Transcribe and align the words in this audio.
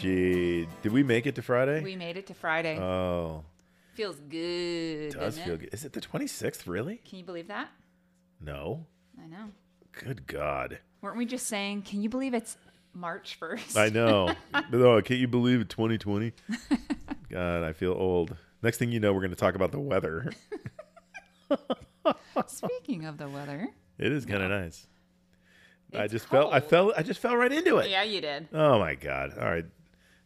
gee, 0.00 0.68
did 0.82 0.92
we 0.92 1.02
make 1.02 1.26
it 1.26 1.34
to 1.36 1.42
Friday? 1.42 1.82
We 1.82 1.96
made 1.96 2.16
it 2.16 2.26
to 2.28 2.34
Friday. 2.34 2.78
oh, 2.78 3.44
Feels 3.94 4.16
good. 4.28 5.12
does 5.12 5.38
feel 5.38 5.54
it? 5.54 5.60
good. 5.60 5.70
Is 5.72 5.84
it 5.84 5.92
the 5.92 6.00
26th, 6.00 6.66
really? 6.66 6.98
Can 7.08 7.18
you 7.18 7.24
believe 7.24 7.48
that? 7.48 7.68
No. 8.40 8.86
I 9.22 9.26
know. 9.26 9.50
Good 9.92 10.26
God. 10.26 10.78
Weren't 11.00 11.16
we 11.16 11.26
just 11.26 11.46
saying, 11.48 11.82
can 11.82 12.00
you 12.02 12.08
believe 12.08 12.32
it's 12.34 12.56
March 12.94 13.38
1st? 13.40 13.76
I 13.76 13.88
know. 13.88 14.32
no, 14.72 15.00
can't 15.02 15.18
you 15.20 15.26
believe 15.28 15.60
it, 15.60 15.68
2020? 15.68 16.32
God, 17.30 17.64
I 17.64 17.72
feel 17.72 17.92
old. 17.92 18.36
Next 18.62 18.78
thing 18.78 18.92
you 18.92 19.00
know, 19.00 19.12
we're 19.12 19.20
going 19.20 19.30
to 19.30 19.36
talk 19.36 19.54
about 19.56 19.72
the 19.72 19.80
weather. 19.80 20.30
Speaking 22.46 23.04
of 23.04 23.18
the 23.18 23.28
weather. 23.28 23.68
It 23.98 24.12
is 24.12 24.24
kind 24.24 24.42
of 24.42 24.50
nice. 24.50 24.86
I 25.94 26.04
It's 26.04 26.12
just 26.12 26.26
fell. 26.26 26.48
I 26.52 26.60
cold. 26.60 26.70
fell. 26.70 26.92
I 26.96 27.02
just 27.02 27.20
fell 27.20 27.36
right 27.36 27.50
into 27.52 27.78
it. 27.78 27.90
Yeah, 27.90 28.02
you 28.02 28.20
did. 28.20 28.48
Oh 28.52 28.78
my 28.78 28.94
God. 28.94 29.32
All 29.38 29.44
right. 29.50 29.64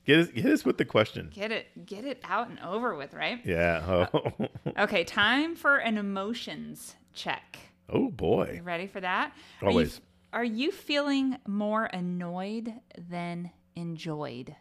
Get 0.05 0.19
us, 0.19 0.29
hit 0.31 0.47
us 0.47 0.65
with 0.65 0.79
the 0.79 0.85
question. 0.85 1.31
Get 1.33 1.53
it 1.53 1.87
get 1.87 2.05
it 2.05 2.21
out 2.25 2.49
and 2.49 2.59
over 2.61 2.95
with, 2.97 3.15
right? 3.15 3.41
Yeah. 3.45 4.07
Oh, 4.13 4.33
Okay, 4.79 5.05
time 5.05 5.55
for 5.55 5.77
an 5.79 5.97
emotions 5.99 6.95
check. 7.15 7.59
oh 7.89 8.11
boy. 8.11 8.55
You 8.57 8.63
ready 8.63 8.87
for 8.89 9.01
that? 9.01 9.33
Always. 9.63 10.01
Are 10.33 10.45
you, 10.45 10.51
are 10.55 10.57
you 10.65 10.73
feeling 10.73 11.37
more 11.47 11.85
annoyed 11.85 12.73
than 13.11 13.51
enjoyed 13.77 14.57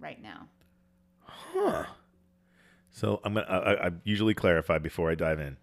right 0.00 0.20
now? 0.22 0.48
Huh. 1.20 1.84
So 2.90 3.20
I'm 3.24 3.34
gonna. 3.34 3.46
I, 3.46 3.56
I- 3.74 3.86
I 3.88 3.90
usually 4.04 4.34
clarify 4.34 4.78
before 4.78 5.10
I 5.10 5.14
dive 5.14 5.40
in. 5.40 5.58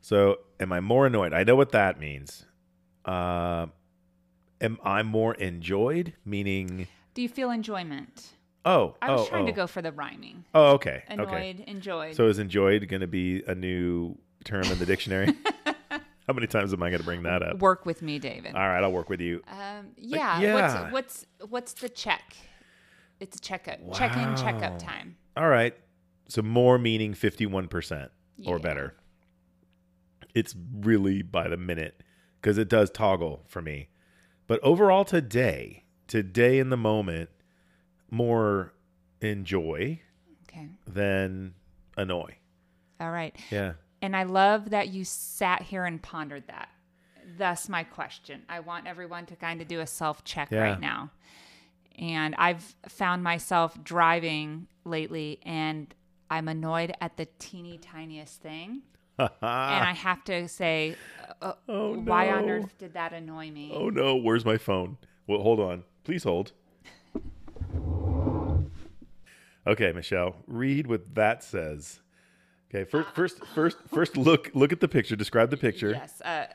So 0.00 0.36
am 0.60 0.72
I 0.72 0.78
more 0.80 1.06
annoyed? 1.06 1.32
I 1.32 1.42
know 1.42 1.56
what 1.56 1.72
that 1.72 1.98
means. 1.98 2.44
Uh, 3.04 3.66
am 4.60 4.78
I 4.84 5.02
more 5.02 5.34
enjoyed? 5.34 6.12
Meaning, 6.24 6.86
Do 7.14 7.22
you 7.22 7.28
feel 7.28 7.50
enjoyment? 7.50 8.34
Oh, 8.66 8.94
I 9.00 9.12
was 9.12 9.22
oh, 9.22 9.26
trying 9.26 9.46
to 9.46 9.52
oh. 9.52 9.54
go 9.54 9.66
for 9.66 9.80
the 9.80 9.92
rhyming. 9.92 10.44
Oh, 10.54 10.72
okay. 10.74 11.04
Annoyed, 11.08 11.26
Okay. 11.28 11.64
enjoyed. 11.66 12.16
So 12.16 12.26
is 12.28 12.38
enjoyed 12.38 12.86
going 12.88 13.00
to 13.00 13.06
be 13.06 13.42
a 13.46 13.54
new 13.54 14.18
term 14.44 14.64
in 14.64 14.78
the 14.78 14.86
dictionary? 14.86 15.32
How 16.26 16.34
many 16.34 16.48
times 16.48 16.72
am 16.72 16.82
I 16.82 16.90
going 16.90 16.98
to 17.00 17.04
bring 17.04 17.22
that 17.22 17.42
up? 17.42 17.60
Work 17.60 17.86
with 17.86 18.02
me, 18.02 18.18
David. 18.18 18.56
All 18.56 18.68
right, 18.68 18.82
I'll 18.82 18.92
work 18.92 19.08
with 19.08 19.20
you. 19.20 19.42
Um, 19.46 19.92
yeah. 19.96 20.40
yeah. 20.40 20.82
What's 20.90 20.92
what's 20.92 21.26
what's 21.48 21.72
the 21.74 21.88
check? 21.88 22.36
It's 23.20 23.36
a 23.36 23.40
checkup. 23.40 23.80
wow. 23.80 23.94
Check-in, 23.94 24.30
Wow. 24.30 24.34
checkup 24.34 24.78
time. 24.78 25.16
All 25.36 25.48
right. 25.48 25.74
So 26.28 26.42
more 26.42 26.78
meaning 26.78 27.14
51% 27.14 28.10
or 28.44 28.58
better. 28.58 28.94
It's 30.34 30.54
really 30.80 31.22
by 31.22 31.48
the 31.48 31.56
minute 31.56 32.02
because 32.40 32.58
it 32.58 32.68
does 32.68 32.90
toggle 32.90 33.44
for 33.46 33.62
me. 33.62 33.88
But 34.46 34.60
overall 34.62 35.04
today, 35.04 35.84
today 36.08 36.58
in 36.58 36.70
the 36.70 36.76
moment, 36.76 37.30
more 38.10 38.72
enjoy 39.20 40.00
Okay. 40.48 40.68
than 40.86 41.54
annoy. 41.96 42.36
All 43.00 43.10
right. 43.10 43.36
Yeah. 43.50 43.74
And 44.02 44.14
I 44.16 44.22
love 44.24 44.70
that 44.70 44.88
you 44.88 45.04
sat 45.04 45.62
here 45.62 45.84
and 45.84 46.00
pondered 46.02 46.46
that. 46.48 46.68
Thus, 47.38 47.68
my 47.68 47.82
question. 47.82 48.42
I 48.48 48.60
want 48.60 48.86
everyone 48.86 49.26
to 49.26 49.36
kind 49.36 49.60
of 49.60 49.68
do 49.68 49.80
a 49.80 49.86
self 49.86 50.22
check 50.24 50.50
Yeah. 50.50 50.60
right 50.60 50.80
now. 50.80 51.10
And 51.98 52.34
I've 52.36 52.74
found 52.88 53.24
myself 53.24 53.82
driving 53.82 54.68
lately 54.84 55.40
and 55.44 55.92
I'm 56.30 56.48
annoyed 56.48 56.94
at 57.00 57.16
the 57.16 57.26
teeny 57.38 57.78
tiniest 57.78 58.40
thing. 58.42 58.82
and 59.18 59.28
I 59.40 59.92
have 59.94 60.22
to 60.24 60.46
say, 60.48 60.96
uh, 61.40 61.54
Oh, 61.68 61.94
why 61.96 62.30
on 62.30 62.48
earth 62.50 62.76
did 62.78 62.94
that 62.94 63.12
annoy 63.12 63.50
me? 63.50 63.72
Oh 63.74 63.88
no, 63.88 64.16
where's 64.16 64.44
my 64.44 64.58
phone? 64.58 64.98
Well, 65.26 65.40
hold 65.40 65.58
on. 65.58 65.84
Please 66.04 66.24
hold. 66.24 66.52
Okay, 69.66 69.92
Michelle, 69.92 70.36
read 70.46 70.86
what 70.86 71.14
that 71.14 71.42
says. 71.42 72.00
Okay, 72.70 72.84
first, 72.84 73.08
first, 73.14 73.44
first, 73.54 73.76
first, 73.92 74.16
look, 74.16 74.50
look 74.54 74.72
at 74.72 74.80
the 74.80 74.88
picture. 74.88 75.16
Describe 75.16 75.50
the 75.50 75.56
picture. 75.56 75.90
Yes. 75.90 76.20
Uh, 76.20 76.46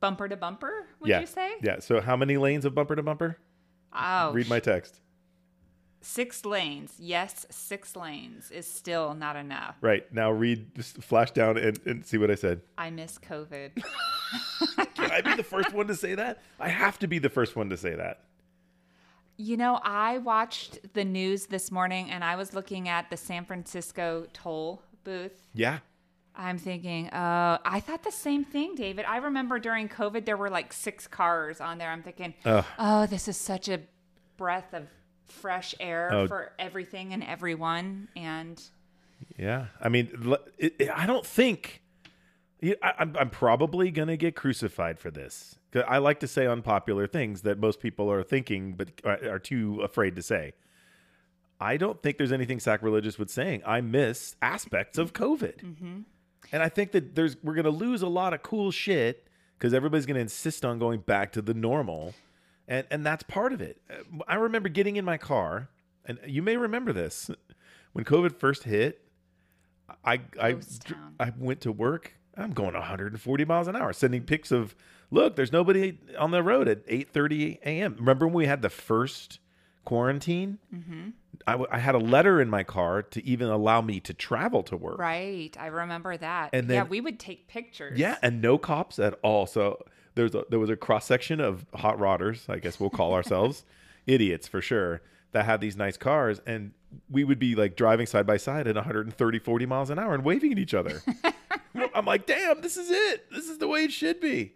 bumper 0.00 0.28
to 0.28 0.36
bumper, 0.36 0.86
would 1.00 1.08
yeah. 1.08 1.20
you 1.20 1.26
say? 1.26 1.52
Yeah. 1.62 1.80
So, 1.80 2.00
how 2.00 2.16
many 2.16 2.36
lanes 2.36 2.64
of 2.64 2.74
bumper 2.74 2.94
to 2.96 3.02
bumper? 3.02 3.38
Oh, 3.92 4.32
Read 4.32 4.48
my 4.48 4.60
text. 4.60 5.00
six 6.00 6.44
lanes. 6.44 6.94
Yes, 6.98 7.46
six 7.50 7.96
lanes 7.96 8.50
is 8.50 8.66
still 8.66 9.14
not 9.14 9.36
enough. 9.36 9.76
Right 9.80 10.10
now, 10.12 10.30
read. 10.30 10.74
Just 10.74 11.02
flash 11.02 11.30
down 11.32 11.56
and, 11.56 11.80
and 11.86 12.04
see 12.04 12.18
what 12.18 12.30
I 12.30 12.34
said. 12.34 12.60
I 12.76 12.90
miss 12.90 13.18
COVID. 13.18 13.82
Can 14.94 15.10
I 15.10 15.20
be 15.22 15.34
the 15.34 15.42
first 15.42 15.72
one 15.72 15.86
to 15.88 15.94
say 15.94 16.14
that? 16.14 16.42
I 16.60 16.68
have 16.68 16.98
to 17.00 17.08
be 17.08 17.18
the 17.18 17.30
first 17.30 17.56
one 17.56 17.70
to 17.70 17.76
say 17.76 17.94
that. 17.94 18.24
You 19.40 19.56
know, 19.56 19.78
I 19.84 20.18
watched 20.18 20.92
the 20.94 21.04
news 21.04 21.46
this 21.46 21.70
morning 21.70 22.10
and 22.10 22.24
I 22.24 22.34
was 22.34 22.54
looking 22.54 22.88
at 22.88 23.08
the 23.08 23.16
San 23.16 23.44
Francisco 23.44 24.26
toll 24.32 24.82
booth. 25.04 25.46
Yeah. 25.54 25.78
I'm 26.34 26.58
thinking, 26.58 27.08
uh, 27.10 27.58
I 27.64 27.78
thought 27.80 28.02
the 28.02 28.10
same 28.12 28.44
thing, 28.44 28.74
David. 28.74 29.04
I 29.06 29.18
remember 29.18 29.58
during 29.60 29.88
COVID, 29.88 30.24
there 30.24 30.36
were 30.36 30.50
like 30.50 30.72
six 30.72 31.06
cars 31.06 31.60
on 31.60 31.78
there. 31.78 31.88
I'm 31.90 32.02
thinking, 32.02 32.34
Ugh. 32.44 32.64
oh, 32.80 33.06
this 33.06 33.28
is 33.28 33.36
such 33.36 33.68
a 33.68 33.80
breath 34.36 34.72
of 34.74 34.88
fresh 35.24 35.72
air 35.78 36.10
Oh. 36.12 36.26
for 36.26 36.52
everything 36.58 37.12
and 37.12 37.22
everyone. 37.22 38.08
And 38.16 38.60
Yeah, 39.36 39.66
I 39.80 39.88
mean, 39.88 40.36
it, 40.58 40.74
it- 40.80 40.90
I 40.92 41.06
don't 41.06 41.24
think 41.26 41.82
I, 42.62 42.74
I'm, 42.98 43.16
I'm 43.16 43.30
probably 43.30 43.92
gonna 43.92 44.16
get 44.16 44.34
crucified 44.34 44.98
for 44.98 45.12
this. 45.12 45.57
'Cause 45.70 45.84
I 45.86 45.98
like 45.98 46.20
to 46.20 46.26
say 46.28 46.46
unpopular 46.46 47.06
things 47.06 47.42
that 47.42 47.58
most 47.58 47.78
people 47.80 48.10
are 48.10 48.22
thinking, 48.22 48.72
but 48.74 48.90
are, 49.04 49.34
are 49.34 49.38
too 49.38 49.80
afraid 49.82 50.16
to 50.16 50.22
say. 50.22 50.52
I 51.60 51.76
don't 51.76 52.00
think 52.02 52.18
there's 52.18 52.32
anything 52.32 52.60
sacrilegious 52.60 53.18
with 53.18 53.30
saying 53.30 53.62
I 53.66 53.80
miss 53.80 54.36
aspects 54.40 54.96
of 54.96 55.12
COVID, 55.12 56.04
and 56.52 56.62
I 56.62 56.68
think 56.68 56.92
that 56.92 57.14
there's 57.16 57.36
we're 57.42 57.54
gonna 57.54 57.68
lose 57.70 58.00
a 58.02 58.08
lot 58.08 58.32
of 58.32 58.42
cool 58.42 58.70
shit 58.70 59.26
because 59.58 59.74
everybody's 59.74 60.06
gonna 60.06 60.20
insist 60.20 60.64
on 60.64 60.78
going 60.78 61.00
back 61.00 61.32
to 61.32 61.42
the 61.42 61.52
normal, 61.54 62.14
and 62.68 62.86
and 62.90 63.04
that's 63.04 63.24
part 63.24 63.52
of 63.52 63.60
it. 63.60 63.82
Uh, 63.90 64.22
I 64.28 64.36
remember 64.36 64.68
getting 64.68 64.96
in 64.96 65.04
my 65.04 65.18
car, 65.18 65.68
and 66.04 66.18
you 66.26 66.42
may 66.42 66.56
remember 66.56 66.92
this 66.92 67.28
when 67.92 68.04
COVID 68.04 68.36
first 68.38 68.62
hit. 68.62 69.02
I 70.04 70.20
I 70.40 70.52
Ghost 70.52 70.84
dr- 70.86 71.00
town. 71.00 71.14
I 71.18 71.32
went 71.36 71.60
to 71.62 71.72
work. 71.72 72.14
I'm 72.38 72.52
going 72.52 72.74
140 72.74 73.44
miles 73.44 73.68
an 73.68 73.76
hour, 73.76 73.92
sending 73.92 74.22
pics 74.22 74.50
of 74.52 74.74
look. 75.10 75.36
There's 75.36 75.52
nobody 75.52 75.98
on 76.18 76.30
the 76.30 76.42
road 76.42 76.68
at 76.68 76.86
8:30 76.86 77.58
a.m. 77.62 77.96
Remember 77.98 78.26
when 78.26 78.34
we 78.34 78.46
had 78.46 78.62
the 78.62 78.70
first 78.70 79.40
quarantine? 79.84 80.58
Mm-hmm. 80.74 81.08
I, 81.46 81.52
w- 81.52 81.68
I 81.70 81.78
had 81.78 81.94
a 81.94 81.98
letter 81.98 82.40
in 82.40 82.50
my 82.50 82.62
car 82.62 83.02
to 83.02 83.24
even 83.24 83.48
allow 83.48 83.80
me 83.80 84.00
to 84.00 84.12
travel 84.14 84.62
to 84.64 84.76
work. 84.76 84.98
right, 84.98 85.56
I 85.58 85.66
remember 85.66 86.16
that. 86.16 86.50
And 86.52 86.68
then, 86.68 86.76
yeah, 86.76 86.82
we 86.84 87.00
would 87.00 87.18
take 87.18 87.48
pictures. 87.48 87.98
Yeah, 87.98 88.16
and 88.22 88.40
no 88.42 88.58
cops 88.58 88.98
at 88.98 89.18
all. 89.22 89.46
So 89.46 89.78
there's 90.14 90.34
a, 90.34 90.44
there 90.50 90.58
was 90.58 90.68
a 90.70 90.76
cross 90.76 91.06
section 91.06 91.40
of 91.40 91.64
hot 91.74 91.98
rodders, 91.98 92.48
I 92.48 92.58
guess 92.58 92.78
we'll 92.78 92.90
call 92.90 93.14
ourselves 93.14 93.64
idiots 94.06 94.46
for 94.48 94.60
sure, 94.60 95.00
that 95.32 95.44
had 95.44 95.60
these 95.60 95.76
nice 95.76 95.96
cars, 95.96 96.40
and 96.46 96.72
we 97.10 97.24
would 97.24 97.38
be 97.38 97.54
like 97.54 97.76
driving 97.76 98.06
side 98.06 98.26
by 98.26 98.36
side 98.36 98.66
at 98.66 98.74
130, 98.74 99.38
40 99.38 99.66
miles 99.66 99.90
an 99.90 99.98
hour 99.98 100.14
and 100.14 100.24
waving 100.24 100.52
at 100.52 100.58
each 100.58 100.74
other. 100.74 101.02
I'm 101.94 102.06
like, 102.06 102.26
damn, 102.26 102.60
this 102.60 102.76
is 102.76 102.90
it. 102.90 103.30
This 103.30 103.48
is 103.48 103.58
the 103.58 103.68
way 103.68 103.84
it 103.84 103.92
should 103.92 104.20
be. 104.20 104.54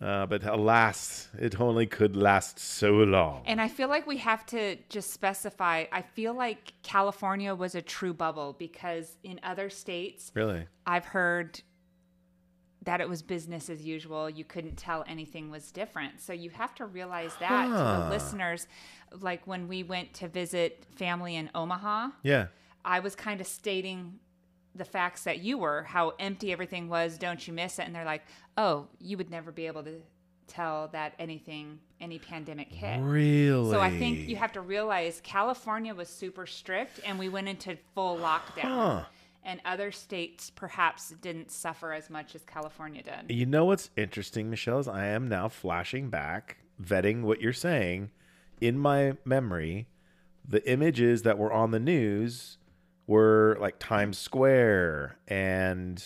Uh, 0.00 0.26
but 0.26 0.44
alas, 0.44 1.28
it 1.38 1.60
only 1.60 1.84
could 1.86 2.16
last 2.16 2.58
so 2.60 2.92
long. 2.92 3.42
And 3.46 3.60
I 3.60 3.66
feel 3.66 3.88
like 3.88 4.06
we 4.06 4.18
have 4.18 4.46
to 4.46 4.76
just 4.88 5.10
specify. 5.12 5.86
I 5.90 6.02
feel 6.02 6.34
like 6.34 6.72
California 6.84 7.52
was 7.54 7.74
a 7.74 7.82
true 7.82 8.14
bubble 8.14 8.54
because 8.56 9.16
in 9.24 9.40
other 9.42 9.68
states, 9.70 10.30
Really? 10.34 10.66
I've 10.86 11.06
heard 11.06 11.60
that 12.84 13.00
it 13.00 13.08
was 13.08 13.22
business 13.22 13.68
as 13.68 13.84
usual. 13.84 14.30
You 14.30 14.44
couldn't 14.44 14.76
tell 14.76 15.04
anything 15.08 15.50
was 15.50 15.72
different. 15.72 16.20
So 16.20 16.32
you 16.32 16.50
have 16.50 16.74
to 16.76 16.86
realize 16.86 17.32
that 17.40 17.66
to 17.66 17.70
the 17.72 18.08
listeners. 18.08 18.68
Like 19.20 19.46
when 19.46 19.68
we 19.68 19.82
went 19.82 20.14
to 20.14 20.28
visit 20.28 20.84
family 20.96 21.36
in 21.36 21.50
Omaha, 21.54 22.08
Yeah. 22.22 22.46
I 22.84 23.00
was 23.00 23.14
kind 23.14 23.40
of 23.40 23.46
stating 23.46 24.18
the 24.74 24.84
facts 24.84 25.24
that 25.24 25.40
you 25.40 25.58
were, 25.58 25.82
how 25.82 26.14
empty 26.18 26.52
everything 26.52 26.88
was. 26.88 27.18
Don't 27.18 27.46
you 27.46 27.52
miss 27.52 27.78
it? 27.78 27.82
And 27.86 27.94
they're 27.94 28.04
like, 28.04 28.22
oh, 28.56 28.86
you 29.00 29.16
would 29.16 29.30
never 29.30 29.50
be 29.52 29.66
able 29.66 29.82
to 29.82 30.00
tell 30.46 30.88
that 30.92 31.14
anything, 31.18 31.78
any 32.00 32.18
pandemic 32.18 32.72
hit. 32.72 33.00
Really? 33.00 33.70
So 33.70 33.80
I 33.80 33.90
think 33.98 34.28
you 34.28 34.36
have 34.36 34.52
to 34.52 34.60
realize 34.60 35.20
California 35.22 35.94
was 35.94 36.08
super 36.08 36.46
strict 36.46 37.00
and 37.04 37.18
we 37.18 37.28
went 37.28 37.48
into 37.48 37.76
full 37.94 38.16
lockdown. 38.16 38.62
Huh. 38.62 39.04
And 39.44 39.60
other 39.64 39.92
states 39.92 40.50
perhaps 40.50 41.10
didn't 41.20 41.50
suffer 41.50 41.92
as 41.92 42.10
much 42.10 42.34
as 42.34 42.42
California 42.44 43.02
did. 43.02 43.34
You 43.34 43.46
know 43.46 43.64
what's 43.64 43.90
interesting, 43.96 44.50
Michelle, 44.50 44.78
is 44.78 44.88
I 44.88 45.06
am 45.06 45.28
now 45.28 45.48
flashing 45.48 46.10
back, 46.10 46.58
vetting 46.82 47.22
what 47.22 47.40
you're 47.40 47.52
saying 47.52 48.10
in 48.60 48.78
my 48.78 49.16
memory. 49.24 49.88
The 50.46 50.66
images 50.70 51.22
that 51.22 51.36
were 51.36 51.52
on 51.52 51.72
the 51.72 51.80
news 51.80 52.56
were 53.06 53.56
like 53.60 53.78
Times 53.78 54.16
Square 54.18 55.18
and 55.26 56.02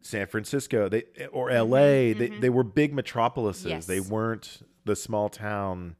San 0.00 0.26
Francisco, 0.26 0.88
they 0.88 1.04
or 1.32 1.50
LA. 1.52 2.14
They 2.14 2.32
they 2.40 2.50
were 2.50 2.64
big 2.64 2.92
metropolises. 2.92 3.66
Yes. 3.66 3.86
They 3.86 4.00
weren't 4.00 4.62
the 4.84 4.96
small 4.96 5.28
town 5.28 5.96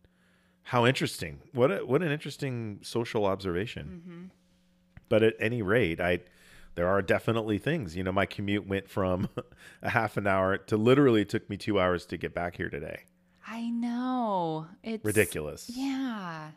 How 0.65 0.87
interesting. 0.87 1.41
What 1.53 1.71
a, 1.71 1.87
what 1.87 2.03
an 2.03 2.11
interesting 2.11 2.81
social 2.83 3.27
observation. 3.27 4.03
Mm-hmm. 4.03 4.25
But 5.09 5.23
at 5.23 5.35
any 5.39 5.63
rate, 5.63 6.01
I 6.01 6.21
there 6.75 6.89
are 6.89 7.03
definitely 7.03 7.59
things. 7.59 7.95
You 7.97 8.03
know, 8.03 8.13
my 8.13 8.27
commute 8.27 8.67
went 8.67 8.89
from 8.89 9.29
a 9.83 9.91
half 9.91 10.17
an 10.17 10.27
hour 10.27 10.57
to 10.57 10.77
literally 10.77 11.25
took 11.25 11.49
me 11.51 11.57
2 11.57 11.79
hours 11.79 12.07
to 12.07 12.17
get 12.17 12.35
back 12.35 12.57
here 12.57 12.71
today. 12.71 13.05
I 13.63 13.71
know. 13.71 14.67
It's 14.83 15.05
Ridiculous. 15.05 15.71
Yeah. 15.73 16.49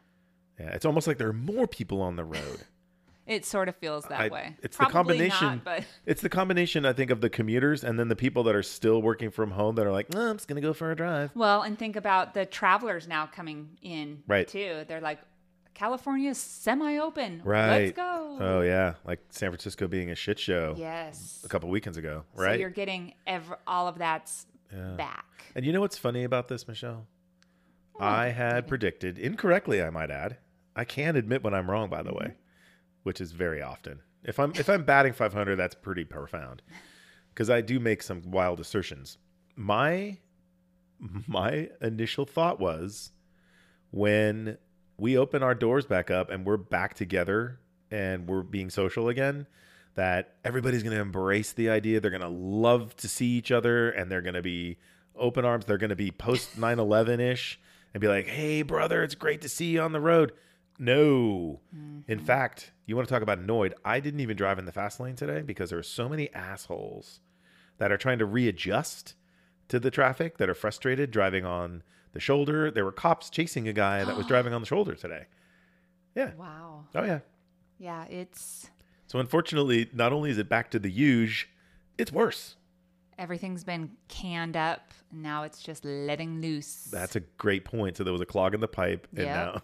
Yeah, 0.59 0.69
it's 0.69 0.85
almost 0.85 1.05
like 1.07 1.17
there 1.17 1.27
are 1.27 1.33
more 1.33 1.67
people 1.67 2.01
on 2.01 2.15
the 2.15 2.23
road. 2.25 2.59
It 3.27 3.43
sort 3.43 3.69
of 3.69 3.75
feels 3.77 4.05
that 4.05 4.19
I- 4.19 4.27
way. 4.27 4.55
it's 4.61 4.77
the 4.77 4.85
combination- 4.85 5.47
not, 5.55 5.63
but 5.63 5.83
It's 6.05 6.21
the 6.21 6.29
combination, 6.29 6.85
I 6.85 6.93
think, 6.93 7.09
of 7.09 7.21
the 7.21 7.29
commuters 7.29 7.83
and 7.83 7.99
then 7.99 8.07
the 8.07 8.15
people 8.15 8.43
that 8.43 8.53
are 8.53 8.61
still 8.61 9.01
working 9.01 9.31
from 9.31 9.49
home 9.49 9.73
that 9.77 9.85
are 9.87 9.91
like, 9.91 10.13
"No, 10.13 10.29
I'm 10.29 10.37
just 10.37 10.47
gonna 10.47 10.61
go 10.61 10.73
for 10.73 10.91
a 10.91 10.95
drive. 10.95 11.31
well, 11.33 11.63
and 11.63 11.75
think 11.75 11.95
about 11.95 12.35
the 12.35 12.45
travelers 12.45 13.07
now 13.07 13.25
coming 13.25 13.79
in 13.81 14.21
Right. 14.27 14.47
too. 14.47 14.85
They're 14.87 15.01
like, 15.01 15.17
California's 15.73 16.37
semi-open. 16.37 17.41
Right. 17.43 17.85
Let's 17.85 17.95
go. 17.95 18.37
Oh 18.39 18.61
yeah, 18.61 18.93
like 19.05 19.21
San 19.31 19.49
Francisco 19.49 19.87
being 19.87 20.11
a 20.11 20.15
shit 20.15 20.37
show 20.37 20.75
Yes. 20.77 21.41
a 21.43 21.47
couple 21.49 21.69
weekends 21.69 21.97
ago, 21.97 22.25
right? 22.35 22.53
So 22.53 22.59
you're 22.59 22.69
getting 22.69 23.15
ev- 23.25 23.55
all 23.65 23.87
of 23.87 23.97
that's 23.97 24.45
Yeah. 24.73 24.95
back. 24.95 25.25
And 25.55 25.65
you 25.65 25.71
know 25.73 25.81
what's 25.81 25.97
funny 25.97 26.23
about 26.23 26.47
this, 26.47 26.67
Michelle? 26.67 27.07
I 27.99 28.27
had 28.27 28.67
predicted 28.67 29.17
incorrectly, 29.17 29.81
I 29.81 29.89
might 29.89 30.11
add. 30.11 30.37
I 30.75 30.83
can 30.83 31.15
admit 31.15 31.43
when 31.43 31.53
I'm 31.53 31.69
wrong, 31.69 31.89
by 31.89 32.03
the 32.03 32.13
way, 32.13 32.33
which 33.03 33.21
is 33.21 33.31
very 33.31 33.61
often. 33.61 34.01
If 34.23 34.39
I'm 34.39 34.51
if 34.55 34.69
I'm 34.69 34.83
batting 34.83 35.13
500, 35.13 35.55
that's 35.55 35.75
pretty 35.75 36.03
profound, 36.03 36.61
because 37.33 37.49
I 37.49 37.61
do 37.61 37.79
make 37.79 38.03
some 38.03 38.31
wild 38.31 38.59
assertions. 38.59 39.17
My 39.55 40.17
my 41.27 41.69
initial 41.81 42.25
thought 42.25 42.59
was 42.59 43.11
when 43.91 44.57
we 44.97 45.17
open 45.17 45.43
our 45.43 45.55
doors 45.55 45.85
back 45.85 46.09
up 46.09 46.29
and 46.29 46.45
we're 46.45 46.57
back 46.57 46.93
together 46.95 47.59
and 47.91 48.27
we're 48.27 48.43
being 48.43 48.69
social 48.69 49.09
again 49.09 49.45
that 49.95 50.35
everybody's 50.43 50.83
going 50.83 50.95
to 50.95 51.01
embrace 51.01 51.51
the 51.53 51.69
idea 51.69 51.99
they're 51.99 52.11
going 52.11 52.21
to 52.21 52.27
love 52.27 52.95
to 52.97 53.07
see 53.07 53.27
each 53.27 53.51
other 53.51 53.89
and 53.89 54.11
they're 54.11 54.21
going 54.21 54.35
to 54.35 54.41
be 54.41 54.77
open 55.15 55.45
arms 55.45 55.65
they're 55.65 55.77
going 55.77 55.89
to 55.89 55.95
be 55.95 56.11
post 56.11 56.59
9/11ish 56.59 57.57
and 57.93 58.01
be 58.01 58.07
like 58.07 58.27
hey 58.27 58.61
brother 58.61 59.03
it's 59.03 59.15
great 59.15 59.41
to 59.41 59.49
see 59.49 59.71
you 59.71 59.81
on 59.81 59.91
the 59.91 60.01
road 60.01 60.31
no 60.77 61.61
in 61.71 62.03
mm-hmm. 62.17 62.25
fact 62.25 62.71
you 62.85 62.95
want 62.95 63.07
to 63.07 63.13
talk 63.13 63.23
about 63.23 63.39
annoyed 63.39 63.73
i 63.85 63.99
didn't 63.99 64.19
even 64.19 64.35
drive 64.35 64.59
in 64.59 64.65
the 64.65 64.71
fast 64.71 64.99
lane 64.99 65.15
today 65.15 65.41
because 65.41 65.69
there 65.69 65.79
are 65.79 65.83
so 65.83 66.09
many 66.09 66.33
assholes 66.33 67.21
that 67.77 67.91
are 67.91 67.97
trying 67.97 68.19
to 68.19 68.25
readjust 68.25 69.15
to 69.67 69.79
the 69.79 69.91
traffic 69.91 70.37
that 70.37 70.49
are 70.49 70.53
frustrated 70.53 71.11
driving 71.11 71.45
on 71.45 71.83
the 72.13 72.19
shoulder. 72.19 72.71
There 72.71 72.85
were 72.85 72.91
cops 72.91 73.29
chasing 73.29 73.67
a 73.67 73.73
guy 73.73 74.03
that 74.03 74.15
was 74.15 74.25
driving 74.27 74.53
on 74.53 74.61
the 74.61 74.67
shoulder 74.67 74.95
today. 74.95 75.25
Yeah. 76.15 76.31
Wow. 76.35 76.85
Oh 76.95 77.03
yeah. 77.03 77.19
Yeah, 77.77 78.05
it's 78.05 78.69
So 79.07 79.19
unfortunately, 79.19 79.89
not 79.93 80.13
only 80.13 80.29
is 80.31 80.37
it 80.37 80.49
back 80.49 80.71
to 80.71 80.79
the 80.79 80.89
huge, 80.89 81.49
it's 81.97 82.11
worse. 82.11 82.55
everything's 83.17 83.63
been 83.63 83.89
canned 84.09 84.57
up 84.57 84.91
and 85.11 85.21
now 85.23 85.43
it's 85.43 85.61
just 85.61 85.85
letting 85.85 86.41
loose. 86.41 86.89
That's 86.91 87.15
a 87.15 87.21
great 87.21 87.63
point. 87.65 87.97
So 87.97 88.03
there 88.03 88.11
was 88.13 88.21
a 88.21 88.25
clog 88.25 88.53
in 88.53 88.59
the 88.59 88.67
pipe, 88.67 89.07
and 89.15 89.25
Yep. 89.25 89.35
now, 89.35 89.61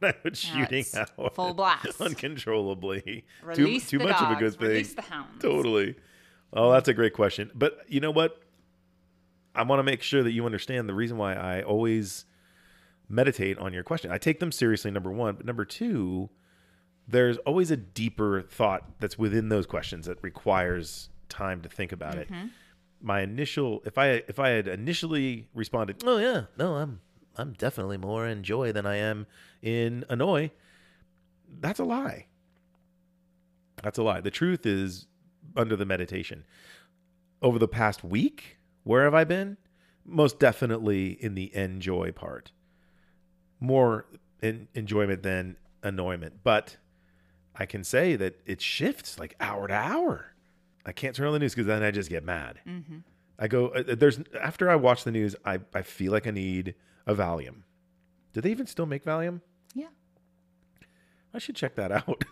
now 0.02 0.12
it's 0.24 0.46
Now 0.46 0.60
shooting 0.60 0.78
it's 0.80 0.96
out 0.96 1.34
full 1.34 1.52
blast. 1.60 2.00
uncontrollably. 2.00 3.24
Release 3.42 3.88
too 3.90 3.98
too 3.98 4.04
much 4.06 4.20
of 4.22 4.30
a 4.30 4.36
good 4.36 4.54
thing. 4.58 4.68
Release 4.68 4.94
the 4.94 5.02
hounds. 5.02 5.42
Totally. 5.42 5.96
Oh, 6.52 6.72
that's 6.72 6.88
a 6.88 6.94
great 6.94 7.12
question. 7.12 7.50
But 7.54 7.78
you 7.88 8.00
know 8.00 8.10
what? 8.10 8.40
I 9.54 9.62
want 9.64 9.80
to 9.80 9.82
make 9.82 10.02
sure 10.02 10.22
that 10.22 10.32
you 10.32 10.46
understand 10.46 10.88
the 10.88 10.94
reason 10.94 11.18
why 11.18 11.34
I 11.34 11.62
always 11.62 12.24
meditate 13.08 13.58
on 13.58 13.72
your 13.74 13.82
question. 13.82 14.10
I 14.10 14.18
take 14.18 14.40
them 14.40 14.52
seriously, 14.52 14.90
number 14.90 15.10
one. 15.10 15.34
But 15.34 15.44
number 15.46 15.64
two, 15.66 16.30
there's 17.08 17.38
always 17.38 17.70
a 17.70 17.76
deeper 17.76 18.42
thought 18.42 19.00
that's 19.00 19.18
within 19.18 19.48
those 19.48 19.66
questions 19.66 20.06
that 20.06 20.22
requires 20.22 21.08
time 21.28 21.62
to 21.62 21.68
think 21.68 21.90
about 21.90 22.16
it. 22.16 22.30
Mm-hmm. 22.30 22.48
My 23.00 23.22
initial, 23.22 23.82
if 23.86 23.96
I 23.96 24.22
if 24.28 24.38
I 24.38 24.50
had 24.50 24.68
initially 24.68 25.48
responded, 25.54 26.02
oh 26.04 26.18
yeah, 26.18 26.42
no, 26.58 26.74
I'm 26.74 27.00
I'm 27.36 27.54
definitely 27.54 27.96
more 27.96 28.26
in 28.26 28.42
joy 28.42 28.72
than 28.72 28.84
I 28.84 28.96
am 28.96 29.26
in 29.62 30.04
annoy. 30.08 30.50
That's 31.60 31.78
a 31.78 31.84
lie. 31.84 32.26
That's 33.82 33.98
a 33.98 34.02
lie. 34.02 34.20
The 34.20 34.30
truth 34.30 34.66
is 34.66 35.06
under 35.56 35.76
the 35.76 35.86
meditation. 35.86 36.44
Over 37.40 37.58
the 37.58 37.68
past 37.68 38.02
week, 38.02 38.58
where 38.82 39.04
have 39.04 39.14
I 39.14 39.24
been? 39.24 39.56
Most 40.04 40.38
definitely 40.38 41.10
in 41.10 41.34
the 41.34 41.54
enjoy 41.54 42.10
part. 42.10 42.50
More 43.60 44.06
in 44.42 44.68
enjoyment 44.74 45.22
than 45.22 45.56
annoyment. 45.82 46.42
But 46.42 46.76
I 47.58 47.66
can 47.66 47.82
say 47.84 48.16
that 48.16 48.40
it 48.46 48.60
shifts 48.60 49.18
like 49.18 49.34
hour 49.40 49.66
to 49.68 49.74
hour. 49.74 50.32
I 50.86 50.92
can't 50.92 51.14
turn 51.14 51.26
on 51.26 51.32
the 51.32 51.38
news 51.38 51.54
because 51.54 51.66
then 51.66 51.82
I 51.82 51.90
just 51.90 52.08
get 52.08 52.24
mad. 52.24 52.60
I 53.38 53.48
go, 53.48 53.68
uh, 53.68 53.82
there's, 53.96 54.20
after 54.40 54.70
I 54.70 54.76
watch 54.76 55.04
the 55.04 55.10
news, 55.12 55.36
I, 55.44 55.60
I 55.74 55.82
feel 55.82 56.12
like 56.12 56.26
I 56.26 56.30
need 56.30 56.74
a 57.06 57.14
Valium. 57.14 57.62
Do 58.32 58.40
they 58.40 58.50
even 58.50 58.66
still 58.66 58.86
make 58.86 59.04
Valium? 59.04 59.40
Yeah. 59.74 59.88
I 61.34 61.38
should 61.38 61.56
check 61.56 61.74
that 61.76 61.92
out. 62.08 62.24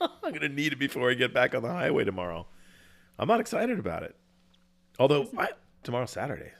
I'm 0.00 0.30
going 0.32 0.40
to 0.40 0.48
need 0.48 0.72
it 0.72 0.78
before 0.78 1.10
I 1.10 1.14
get 1.14 1.32
back 1.34 1.54
on 1.54 1.62
the 1.62 1.68
highway 1.70 2.04
tomorrow. 2.04 2.46
I'm 3.18 3.28
not 3.28 3.40
excited 3.40 3.78
about 3.78 4.02
it. 4.02 4.14
Although 4.98 5.28
I, 5.36 5.48
tomorrow's 5.82 6.10
Saturday. 6.10 6.52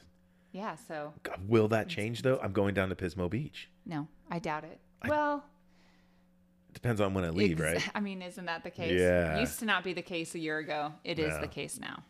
Yeah, 0.52 0.76
so 0.88 1.12
God, 1.22 1.40
will 1.48 1.68
that 1.68 1.88
change 1.88 2.22
though? 2.22 2.38
I'm 2.42 2.52
going 2.52 2.74
down 2.74 2.88
to 2.88 2.94
Pismo 2.96 3.28
Beach. 3.28 3.68
no, 3.84 4.08
I 4.30 4.38
doubt 4.38 4.64
it. 4.64 4.80
well, 5.06 5.44
Depends 6.76 7.00
on 7.00 7.14
when 7.14 7.24
I 7.24 7.30
leave, 7.30 7.58
ex- 7.58 7.84
right? 7.84 7.90
I 7.94 8.00
mean, 8.00 8.20
isn't 8.20 8.44
that 8.44 8.62
the 8.62 8.68
case? 8.68 9.00
Yeah. 9.00 9.40
Used 9.40 9.60
to 9.60 9.64
not 9.64 9.82
be 9.82 9.94
the 9.94 10.02
case 10.02 10.34
a 10.34 10.38
year 10.38 10.58
ago. 10.58 10.92
It 11.04 11.18
is 11.18 11.32
Yeah. 11.32 11.40
the 11.40 11.48
case 11.48 11.80
now. 11.80 12.04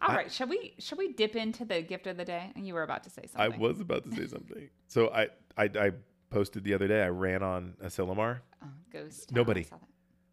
All 0.00 0.14
right, 0.14 0.30
shall 0.30 0.46
we 0.46 0.74
shall 0.78 0.96
we 0.96 1.12
dip 1.12 1.34
into 1.34 1.64
the 1.64 1.82
gift 1.82 2.06
of 2.06 2.16
the 2.16 2.24
day? 2.24 2.52
And 2.54 2.64
you 2.64 2.74
were 2.74 2.84
about 2.84 3.02
to 3.02 3.10
say 3.10 3.22
something. 3.26 3.52
I 3.52 3.56
was 3.56 3.80
about 3.80 4.04
to 4.04 4.10
say 4.12 4.28
something. 4.28 4.68
So 4.86 5.08
I, 5.08 5.22
I, 5.56 5.64
I 5.64 5.90
posted 6.30 6.62
the 6.62 6.72
other 6.72 6.86
day. 6.86 7.02
I 7.02 7.08
ran 7.08 7.42
on 7.42 7.74
Asilomar. 7.82 8.42
Oh, 8.62 8.68
ghost. 8.92 9.32
Nobody. 9.32 9.62
I 9.62 9.64
saw 9.64 9.78
that. 9.78 9.88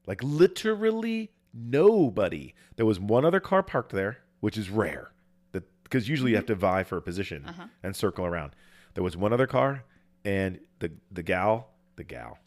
Like 0.05 0.21
literally 0.21 1.31
nobody. 1.51 2.53
There 2.75 2.85
was 2.85 2.99
one 2.99 3.25
other 3.25 3.39
car 3.39 3.63
parked 3.63 3.91
there, 3.91 4.19
which 4.39 4.55
is 4.55 4.69
rare. 4.69 5.13
That 5.53 5.63
because 5.83 6.07
usually 6.07 6.31
you 6.31 6.37
have 6.37 6.45
to 6.45 6.55
vie 6.55 6.83
for 6.83 6.97
a 6.97 7.01
position 7.01 7.45
uh-huh. 7.47 7.65
and 7.81 7.95
circle 7.95 8.25
around. 8.25 8.51
There 8.93 9.03
was 9.03 9.17
one 9.17 9.33
other 9.33 9.47
car, 9.47 9.83
and 10.23 10.59
the 10.77 10.91
the 11.11 11.23
gal, 11.23 11.69
the 11.95 12.03
gal, 12.03 12.37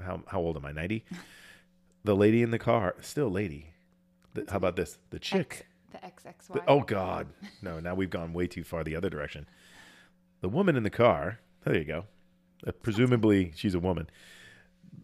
how 0.00 0.22
how 0.26 0.40
old 0.40 0.56
am 0.56 0.64
I? 0.64 0.72
Ninety. 0.72 1.04
the 2.04 2.16
lady 2.16 2.42
in 2.42 2.50
the 2.50 2.58
car, 2.58 2.94
still 3.00 3.30
lady. 3.30 3.72
The, 4.34 4.46
how 4.48 4.56
about 4.56 4.76
this? 4.76 4.98
The 5.10 5.18
chick. 5.18 5.66
X, 6.02 6.22
the 6.24 6.28
XXY. 6.28 6.52
The- 6.54 6.70
oh 6.70 6.80
God, 6.80 7.28
no! 7.60 7.80
Now 7.80 7.94
we've 7.94 8.10
gone 8.10 8.32
way 8.32 8.46
too 8.46 8.64
far 8.64 8.84
the 8.84 8.96
other 8.96 9.10
direction. 9.10 9.46
The 10.40 10.48
woman 10.48 10.76
in 10.76 10.82
the 10.82 10.90
car. 10.90 11.38
There 11.64 11.76
you 11.76 11.84
go. 11.84 12.04
Uh, 12.66 12.72
presumably, 12.72 13.52
she's 13.54 13.74
a 13.74 13.80
woman. 13.80 14.08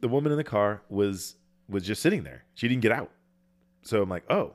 The 0.01 0.09
woman 0.09 0.33
in 0.33 0.39
the 0.39 0.45
car 0.45 0.83
was 0.89 1.37
was 1.69 1.85
just 1.85 2.03
sitting 2.03 2.25
there. 2.25 2.45
She 2.55 2.69
didn't 2.69 2.83
get 2.83 2.93
out. 2.93 3.11
So 3.83 4.03
I'm 4.03 4.09
like, 4.09 4.25
oh. 4.31 4.53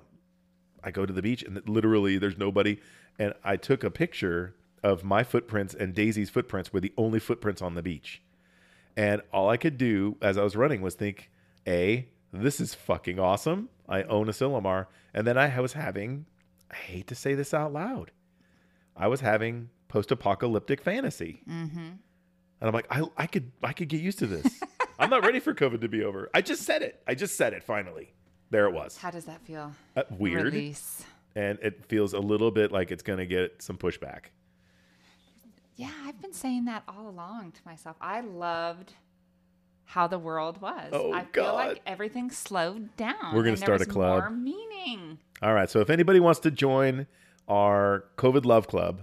I 0.83 0.91
go 0.91 1.05
to 1.05 1.13
the 1.13 1.21
beach 1.21 1.43
and 1.43 1.61
literally 1.67 2.17
there's 2.17 2.37
nobody. 2.37 2.77
And 3.17 3.33
I 3.43 3.55
took 3.55 3.83
a 3.83 3.89
picture 3.89 4.55
of 4.83 5.03
my 5.03 5.23
footprints 5.23 5.73
and 5.73 5.95
Daisy's 5.95 6.29
footprints 6.29 6.73
were 6.73 6.81
the 6.81 6.91
only 6.97 7.19
footprints 7.19 7.61
on 7.61 7.75
the 7.75 7.81
beach. 7.81 8.21
And 8.95 9.21
all 9.31 9.49
I 9.49 9.57
could 9.57 9.77
do 9.77 10.17
as 10.21 10.37
I 10.37 10.43
was 10.43 10.55
running 10.55 10.81
was 10.81 10.95
think, 10.95 11.31
A, 11.67 12.07
this 12.31 12.59
is 12.59 12.73
fucking 12.73 13.19
awesome. 13.19 13.69
I 13.87 14.03
own 14.03 14.27
Asilomar. 14.27 14.87
And 15.13 15.25
then 15.25 15.37
I 15.37 15.59
was 15.59 15.73
having, 15.73 16.25
I 16.71 16.75
hate 16.75 17.07
to 17.07 17.15
say 17.15 17.35
this 17.35 17.53
out 17.53 17.73
loud, 17.73 18.11
I 18.95 19.07
was 19.07 19.21
having 19.21 19.69
post 19.87 20.11
apocalyptic 20.11 20.81
fantasy. 20.81 21.41
Mm-hmm. 21.49 21.79
And 21.79 21.99
I'm 22.61 22.73
like, 22.73 22.87
I, 22.89 23.03
I 23.17 23.27
could 23.27 23.51
I 23.61 23.73
could 23.73 23.89
get 23.89 24.01
used 24.01 24.19
to 24.19 24.27
this. 24.27 24.61
I'm 24.99 25.09
not 25.09 25.25
ready 25.25 25.39
for 25.39 25.53
COVID 25.53 25.81
to 25.81 25.89
be 25.89 26.03
over. 26.03 26.29
I 26.33 26.41
just 26.41 26.63
said 26.63 26.81
it. 26.81 27.01
I 27.07 27.15
just 27.15 27.35
said 27.35 27.53
it 27.53 27.63
finally. 27.63 28.13
There 28.51 28.67
it 28.67 28.73
was. 28.73 28.97
How 28.97 29.11
does 29.11 29.25
that 29.25 29.41
feel? 29.41 29.73
Uh, 29.95 30.03
weird. 30.11 30.45
Release. 30.45 31.03
And 31.35 31.57
it 31.61 31.85
feels 31.87 32.13
a 32.13 32.19
little 32.19 32.51
bit 32.51 32.71
like 32.71 32.91
it's 32.91 33.03
going 33.03 33.17
to 33.19 33.25
get 33.25 33.61
some 33.61 33.77
pushback. 33.77 34.25
Yeah, 35.75 35.91
I've 36.05 36.21
been 36.21 36.33
saying 36.33 36.65
that 36.65 36.83
all 36.87 37.09
along 37.09 37.53
to 37.53 37.61
myself. 37.65 37.97
I 37.99 38.21
loved 38.21 38.93
how 39.85 40.07
the 40.07 40.19
world 40.19 40.61
was. 40.61 40.89
Oh, 40.91 41.13
I 41.13 41.25
feel 41.25 41.43
God. 41.43 41.53
like 41.53 41.81
everything 41.85 42.29
slowed 42.29 42.95
down. 42.95 43.35
We're 43.35 43.43
gonna 43.43 43.57
start 43.57 43.81
a 43.81 43.85
club. 43.85 44.21
More 44.21 44.29
meaning. 44.29 45.19
All 45.41 45.53
right. 45.53 45.69
So 45.69 45.79
if 45.81 45.89
anybody 45.89 46.19
wants 46.19 46.39
to 46.41 46.51
join 46.51 47.07
our 47.47 48.05
COVID 48.17 48.45
Love 48.45 48.67
Club, 48.67 49.01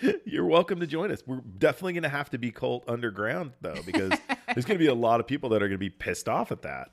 you're 0.24 0.46
welcome 0.46 0.80
to 0.80 0.86
join 0.86 1.10
us. 1.10 1.22
We're 1.26 1.42
definitely 1.58 1.94
going 1.94 2.04
to 2.04 2.08
have 2.08 2.30
to 2.30 2.38
be 2.38 2.50
cult 2.50 2.84
underground, 2.88 3.52
though, 3.60 3.76
because 3.84 4.10
there's 4.54 4.64
going 4.64 4.78
to 4.78 4.82
be 4.82 4.86
a 4.86 4.94
lot 4.94 5.20
of 5.20 5.26
people 5.26 5.50
that 5.50 5.62
are 5.62 5.68
going 5.68 5.72
to 5.72 5.78
be 5.78 5.90
pissed 5.90 6.28
off 6.28 6.50
at 6.52 6.62
that. 6.62 6.90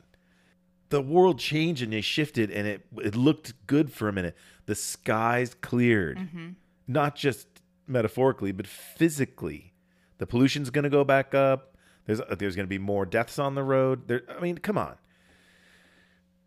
The 0.90 1.02
world 1.02 1.40
changed 1.40 1.82
and 1.82 1.92
they 1.92 2.02
shifted, 2.02 2.50
and 2.50 2.66
it 2.66 2.86
it 3.02 3.16
looked 3.16 3.54
good 3.68 3.92
for 3.92 4.08
a 4.08 4.14
minute. 4.14 4.38
The 4.68 4.76
skies 4.76 5.54
cleared, 5.54 6.18
mm-hmm. 6.18 6.50
not 6.88 7.16
just 7.16 7.48
metaphorically, 7.88 8.52
but 8.52 8.68
physically. 8.68 9.74
The 10.18 10.28
pollution's 10.28 10.70
going 10.70 10.84
to 10.84 10.90
go 10.90 11.04
back 11.04 11.34
up. 11.36 11.76
There's 12.06 12.22
uh, 12.22 12.36
there's 12.38 12.56
going 12.56 12.66
to 12.66 12.70
be 12.70 12.80
more 12.80 13.06
deaths 13.06 13.38
on 13.40 13.56
the 13.56 13.64
road. 13.64 14.08
There, 14.08 14.22
I 14.30 14.40
mean, 14.40 14.58
come 14.58 14.78
on. 14.78 14.96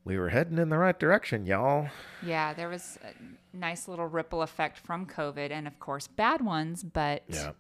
We 0.05 0.19
were 0.19 0.31
heading 0.31 0.59
in 0.59 0.71
the 0.71 0.79
right 0.79 0.99
direction, 0.99 1.45
y'all. 1.47 1.89
Yeah, 2.25 2.55
there 2.55 2.69
was 2.69 2.99
a 3.03 3.57
nice 3.57 3.87
little 3.87 4.07
ripple 4.07 4.43
effect 4.43 4.79
from 4.79 5.07
COVID, 5.07 5.51
and 5.51 5.67
of 5.67 5.79
course, 5.79 6.07
bad 6.09 6.41
ones, 6.41 6.83
but 6.83 7.23
Yeah. 7.29 7.53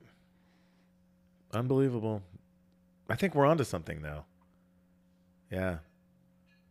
Unbelievable. 1.52 2.22
I 3.08 3.16
think 3.16 3.34
we're 3.34 3.46
onto 3.46 3.64
something 3.64 4.00
now. 4.00 4.24
Yeah. 5.50 5.78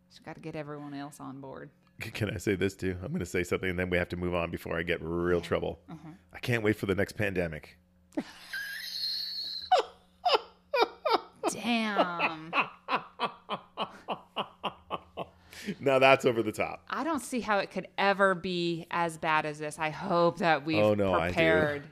just 0.10 0.24
got 0.24 0.36
to 0.36 0.42
get 0.42 0.56
everyone 0.56 0.94
else 0.94 1.20
on 1.20 1.42
board. 1.42 1.70
Can 2.14 2.30
I 2.30 2.38
say 2.38 2.56
this 2.56 2.76
too? 2.76 2.96
I'm 3.04 3.10
going 3.10 3.20
to 3.20 3.26
say 3.26 3.44
something 3.44 3.70
and 3.70 3.78
then 3.80 3.90
we 3.90 3.98
have 3.98 4.10
to 4.10 4.18
move 4.18 4.34
on 4.34 4.52
before 4.52 4.78
I 4.78 4.84
get 4.84 5.00
real 5.02 5.42
trouble. 5.42 5.80
Uh-huh. 5.90 6.10
I 6.34 6.40
can't 6.40 6.64
wait 6.64 6.76
for 6.78 6.86
the 6.86 6.96
next 6.96 7.14
pandemic. 7.14 7.78
Damn. 11.52 12.54
Now 15.80 16.00
that's 16.00 16.26
over 16.26 16.42
the 16.42 16.52
top. 16.52 16.84
I 16.90 17.04
don't 17.04 17.22
see 17.22 17.42
how 17.42 17.60
it 17.60 17.70
could 17.70 17.88
ever 17.98 18.34
be 18.34 18.88
as 18.90 19.18
bad 19.18 19.46
as 19.46 19.60
this. 19.60 19.78
I 19.78 19.90
hope 19.90 20.40
that 20.40 20.66
we've 20.66 20.80
Oh, 20.80 20.94
no, 20.94 21.14
I 21.14 21.28
prepared. 21.28 21.84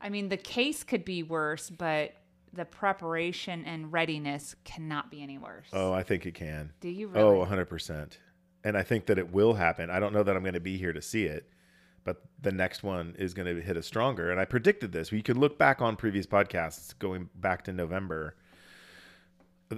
I, 0.00 0.08
mean, 0.08 0.28
the 0.28 0.36
case 0.36 0.84
could 0.84 1.04
be 1.04 1.22
worse, 1.22 1.68
but 1.68 2.14
the 2.52 2.64
preparation 2.64 3.64
and 3.64 3.92
readiness 3.92 4.54
cannot 4.64 5.10
be 5.10 5.22
any 5.22 5.38
worse. 5.38 5.66
Oh, 5.72 5.92
I 5.92 6.02
think 6.02 6.26
it 6.26 6.34
can. 6.34 6.72
Do 6.80 6.88
you 6.88 7.10
Oh, 7.14 7.44
100%. 7.44 8.16
And 8.64 8.76
I 8.76 8.82
think 8.82 9.06
that 9.06 9.18
it 9.18 9.32
will 9.32 9.54
happen. 9.54 9.88
I 9.90 10.00
don't 10.00 10.12
know 10.12 10.22
that 10.22 10.34
I'm 10.36 10.42
going 10.42 10.54
to 10.54 10.60
be 10.60 10.76
here 10.78 10.92
to 10.92 11.00
see 11.02 11.24
it, 11.24 11.48
but 12.04 12.22
the 12.42 12.52
next 12.52 12.82
one 12.82 13.14
is 13.18 13.32
going 13.34 13.54
to 13.54 13.62
hit 13.62 13.76
us 13.76 13.86
stronger. 13.86 14.30
And 14.30 14.40
I 14.40 14.44
predicted 14.44 14.92
this. 14.92 15.10
We 15.12 15.22
can 15.22 15.38
look 15.38 15.58
back 15.58 15.80
on 15.80 15.96
previous 15.96 16.26
podcasts 16.26 16.98
going 16.98 17.28
back 17.36 17.64
to 17.64 17.72
November. 17.72 18.34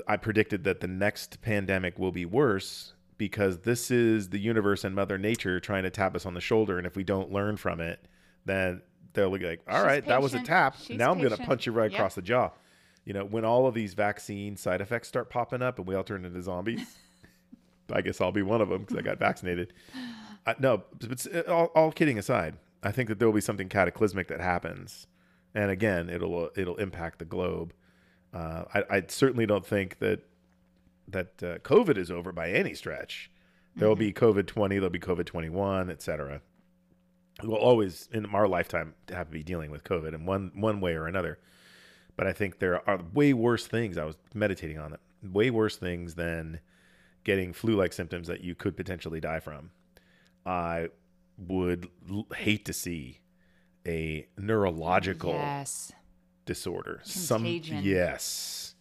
I 0.06 0.16
predicted 0.16 0.64
that 0.64 0.80
the 0.80 0.86
next 0.88 1.42
pandemic 1.42 1.98
will 1.98 2.12
be 2.12 2.24
worse 2.24 2.94
because 3.18 3.60
this 3.60 3.90
is 3.90 4.30
the 4.30 4.38
universe 4.38 4.84
and 4.84 4.94
Mother 4.94 5.18
Nature 5.18 5.60
trying 5.60 5.82
to 5.82 5.90
tap 5.90 6.14
us 6.16 6.24
on 6.24 6.34
the 6.34 6.40
shoulder. 6.40 6.78
And 6.78 6.86
if 6.86 6.96
we 6.96 7.04
don't 7.04 7.30
learn 7.32 7.56
from 7.56 7.80
it, 7.80 8.06
then 8.46 8.80
they'll 9.12 9.30
be 9.36 9.44
like, 9.44 9.60
all 9.68 9.78
She's 9.78 9.84
right, 9.84 10.06
that 10.06 10.22
was 10.22 10.32
a 10.34 10.40
tap. 10.42 10.76
She's 10.80 10.96
now 10.96 11.10
I'm 11.10 11.18
going 11.18 11.36
to 11.36 11.42
punch 11.44 11.66
you 11.66 11.72
right 11.72 11.90
Yep. 11.90 11.98
across 11.98 12.14
the 12.14 12.22
jaw. 12.22 12.50
You 13.04 13.14
know, 13.14 13.24
when 13.24 13.44
all 13.44 13.66
of 13.66 13.74
these 13.74 13.94
vaccine 13.94 14.56
side 14.56 14.80
effects 14.80 15.08
start 15.08 15.28
popping 15.28 15.60
up 15.62 15.78
and 15.78 15.86
we 15.88 15.94
all 15.94 16.04
turn 16.04 16.24
into 16.24 16.40
zombies, 16.42 16.80
I 17.90 18.00
guess 18.00 18.20
I'll 18.20 18.32
be 18.32 18.42
one 18.42 18.60
of 18.60 18.68
them 18.68 18.80
because 18.82 18.96
I 18.96 19.02
got 19.02 19.18
vaccinated. 19.28 19.72
Uh, 20.46 20.54
no, 20.58 20.82
but 20.98 21.08
but 21.08 21.48
all, 21.48 21.66
all 21.74 21.92
kidding 21.92 22.18
aside, 22.18 22.56
I 22.82 22.92
think 22.92 23.08
that 23.08 23.18
there 23.18 23.28
will 23.28 23.34
be 23.34 23.40
something 23.40 23.68
cataclysmic 23.68 24.28
that 24.28 24.40
happens, 24.40 25.06
and 25.54 25.70
again, 25.70 26.08
it'll 26.08 26.50
it'll 26.56 26.76
impact 26.76 27.18
the 27.18 27.24
globe. 27.24 27.72
Uh, 28.32 28.64
I, 28.72 28.84
I 28.90 29.02
certainly 29.08 29.46
don't 29.46 29.66
think 29.66 29.98
that 29.98 30.20
that 31.08 31.42
uh, 31.42 31.58
COVID 31.58 31.96
is 31.96 32.10
over 32.10 32.32
by 32.32 32.50
any 32.50 32.74
stretch. 32.74 33.30
There 33.76 33.88
will 33.88 33.96
be 33.96 34.12
COVID 34.12 34.46
twenty, 34.46 34.76
there'll 34.76 34.90
be 34.90 34.98
COVID 34.98 35.26
twenty 35.26 35.48
one, 35.48 35.90
etc. 35.90 36.40
We'll 37.42 37.56
always 37.56 38.08
in 38.12 38.26
our 38.26 38.48
lifetime 38.48 38.94
have 39.10 39.26
to 39.28 39.32
be 39.32 39.42
dealing 39.42 39.70
with 39.70 39.84
COVID 39.84 40.14
in 40.14 40.26
one 40.26 40.52
one 40.54 40.80
way 40.80 40.94
or 40.94 41.06
another. 41.06 41.38
But 42.16 42.26
I 42.26 42.32
think 42.32 42.58
there 42.58 42.88
are 42.88 43.00
way 43.14 43.32
worse 43.32 43.66
things. 43.66 43.96
I 43.96 44.04
was 44.04 44.16
meditating 44.34 44.78
on 44.78 44.92
it. 44.92 45.00
Way 45.22 45.50
worse 45.50 45.76
things 45.76 46.14
than 46.14 46.60
getting 47.24 47.52
flu-like 47.52 47.92
symptoms 47.92 48.28
that 48.28 48.42
you 48.42 48.54
could 48.54 48.76
potentially 48.76 49.20
die 49.20 49.40
from. 49.40 49.70
I 50.46 50.88
would 51.38 51.88
l- 52.10 52.26
hate 52.36 52.64
to 52.66 52.72
see 52.72 53.20
a 53.86 54.26
neurological 54.38 55.32
Yes. 55.32 55.92
disorder. 56.46 57.00
Contagion. 57.04 57.76
Some 57.76 57.84
yes, 57.84 58.74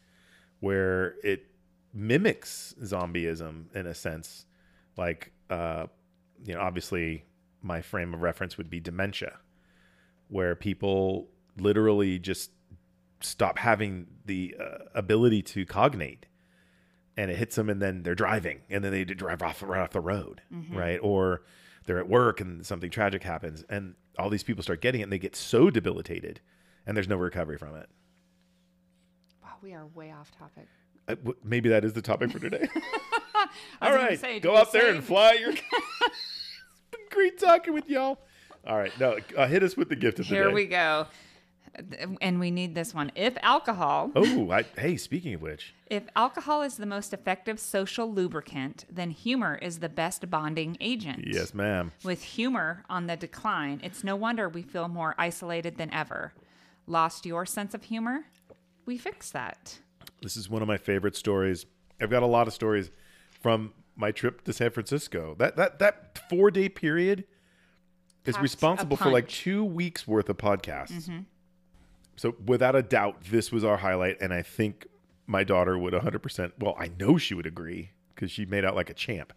where 0.60 1.16
it 1.24 1.46
mimics 1.94 2.76
zombieism 2.82 3.74
in 3.76 3.88
a 3.88 3.94
sense. 3.94 4.46
Like, 4.98 5.32
uh, 5.50 5.88
you 6.44 6.54
know, 6.54 6.62
obviously, 6.62 7.26
my 7.62 7.82
frame 7.82 8.14
of 8.14 8.22
reference 8.22 8.58
would 8.58 8.70
be 8.70 8.80
dementia, 8.80 9.40
where 10.28 10.56
people 10.56 11.30
literally 11.58 12.20
just 12.20 12.52
stop 13.22 13.58
having 13.60 14.08
the 14.26 14.56
uh, 14.60 14.78
ability 14.96 15.42
to 15.42 15.66
cognate, 15.66 16.26
and 17.20 17.30
it 17.30 17.36
hits 17.38 17.56
them, 17.56 17.70
and 17.70 17.82
then 17.82 18.04
they're 18.04 18.16
driving, 18.16 18.62
and 18.70 18.82
then 18.84 18.92
they 18.92 19.04
drive 19.04 19.42
off 19.42 19.62
right 19.62 19.82
off 19.82 19.92
the 19.92 20.00
road, 20.00 20.42
right? 20.72 21.00
Or 21.04 21.42
they're 21.86 22.00
at 22.00 22.08
work 22.08 22.40
and 22.40 22.66
something 22.66 22.90
tragic 22.90 23.24
happens, 23.24 23.64
and 23.70 23.96
all 24.18 24.30
these 24.30 24.44
people 24.44 24.64
start 24.64 24.80
getting 24.82 25.02
it, 25.02 25.04
and 25.04 25.12
they 25.12 25.20
get 25.20 25.36
so 25.36 25.70
debilitated, 25.70 26.40
and 26.86 26.96
there's 26.96 27.08
no 27.10 27.18
recovery 27.18 27.58
from 27.58 27.76
it. 27.76 27.90
Wow, 29.44 29.50
we 29.62 29.74
are 29.74 29.86
way 29.88 30.12
off 30.12 30.32
topic. 30.38 30.68
Uh, 31.08 31.16
w- 31.16 31.36
Maybe 31.44 31.70
that 31.70 31.84
is 31.84 31.94
the 31.94 32.02
topic 32.02 32.32
for 32.32 32.40
today. 32.40 32.68
All 33.82 33.94
right, 33.94 34.20
say, 34.20 34.40
go 34.40 34.56
out 34.56 34.72
there 34.72 34.94
and 34.94 35.04
fly 35.04 35.34
your. 35.34 35.52
it's 35.52 35.62
been 36.92 37.02
great 37.10 37.38
talking 37.40 37.74
with 37.74 37.90
y'all. 37.90 38.20
All 38.66 38.78
right, 38.78 38.98
no, 39.00 39.18
uh, 39.38 39.48
hit 39.48 39.64
us 39.64 39.76
with 39.78 39.90
the 39.90 39.96
gift 39.96 40.20
of 40.20 40.28
the 40.28 40.36
Here 40.36 40.48
day. 40.50 40.54
we 40.54 40.66
go. 40.68 41.08
And 42.22 42.40
we 42.40 42.52
need 42.52 42.76
this 42.76 42.94
one. 42.94 43.12
If 43.16 43.38
alcohol, 43.42 44.12
Oh, 44.16 44.52
I, 44.52 44.64
hey, 44.78 44.98
speaking 44.98 45.34
of 45.36 45.42
which, 45.42 45.74
if 45.88 46.04
alcohol 46.16 46.62
is 46.62 46.78
the 46.78 46.86
most 46.86 47.14
effective 47.14 47.60
social 47.60 48.12
lubricant, 48.12 48.86
then 48.92 49.12
humor 49.12 49.58
is 49.62 49.80
the 49.80 49.90
best 49.90 50.30
bonding 50.30 50.78
agent. 50.82 51.26
yes, 51.28 51.54
ma'am. 51.54 51.92
With 52.04 52.24
humor 52.24 52.84
on 52.90 53.08
the 53.08 53.16
decline, 53.16 53.80
it's 53.84 54.04
no 54.04 54.16
wonder 54.16 54.50
we 54.50 54.62
feel 54.62 54.88
more 54.88 55.16
isolated 55.18 55.78
than 55.78 55.94
ever. 55.94 56.34
Lost 56.88 57.26
your 57.26 57.46
sense 57.46 57.74
of 57.74 57.84
humor? 57.84 58.26
We 58.86 58.98
fix 58.98 59.32
that. 59.32 59.80
This 60.22 60.36
is 60.36 60.50
one 60.50 60.62
of 60.62 60.68
my 60.68 60.78
favorite 60.78 61.16
stories. 61.16 61.66
I've 62.02 62.10
got 62.10 62.24
a 62.24 62.28
lot 62.28 62.48
of 62.48 62.54
stories 62.54 62.92
from 63.42 63.74
my 63.96 64.12
trip 64.12 64.44
to 64.46 64.54
San 64.54 64.72
Francisco. 64.72 65.36
That 65.38 65.56
that 65.58 65.80
that 65.80 66.20
four 66.30 66.50
day 66.52 66.68
period 66.70 67.26
is 68.26 68.36
Packed 68.36 68.42
responsible 68.44 68.98
for 68.98 69.10
like 69.12 69.28
two 69.28 69.64
weeks 69.64 70.08
worth 70.08 70.30
of 70.30 70.38
podcasts. 70.38 70.92
Mm-hmm. 70.92 71.20
So 72.20 72.36
without 72.46 72.76
a 72.76 72.84
doubt, 72.84 73.24
this 73.32 73.50
was 73.50 73.64
our 73.64 73.78
highlight, 73.78 74.18
and 74.20 74.34
I 74.34 74.42
think 74.42 74.88
my 75.26 75.46
daughter 75.46 75.78
would 75.78 75.94
100%. 75.94 76.52
Well, 76.60 76.76
I 76.78 76.92
know 77.00 77.18
she 77.18 77.34
would 77.34 77.46
agree 77.46 77.92
because 78.14 78.30
she 78.30 78.46
made 78.46 78.66
out 78.66 78.76
like 78.76 78.90
a 78.90 78.94
champ. 78.94 79.32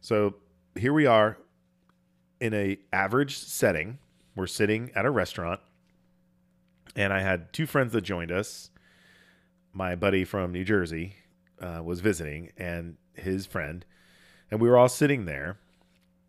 So 0.00 0.34
here 0.74 0.92
we 0.92 1.06
are 1.06 1.38
in 2.40 2.52
a 2.52 2.78
average 2.92 3.38
setting. 3.38 4.00
We're 4.34 4.48
sitting 4.48 4.90
at 4.96 5.06
a 5.06 5.10
restaurant, 5.10 5.60
and 6.96 7.12
I 7.12 7.20
had 7.20 7.52
two 7.52 7.64
friends 7.64 7.92
that 7.92 8.00
joined 8.00 8.32
us. 8.32 8.70
My 9.72 9.94
buddy 9.94 10.24
from 10.24 10.50
New 10.50 10.64
Jersey 10.64 11.14
uh, 11.60 11.80
was 11.84 12.00
visiting, 12.00 12.50
and 12.56 12.96
his 13.14 13.46
friend, 13.46 13.84
and 14.50 14.60
we 14.60 14.68
were 14.68 14.76
all 14.76 14.88
sitting 14.88 15.26
there 15.26 15.58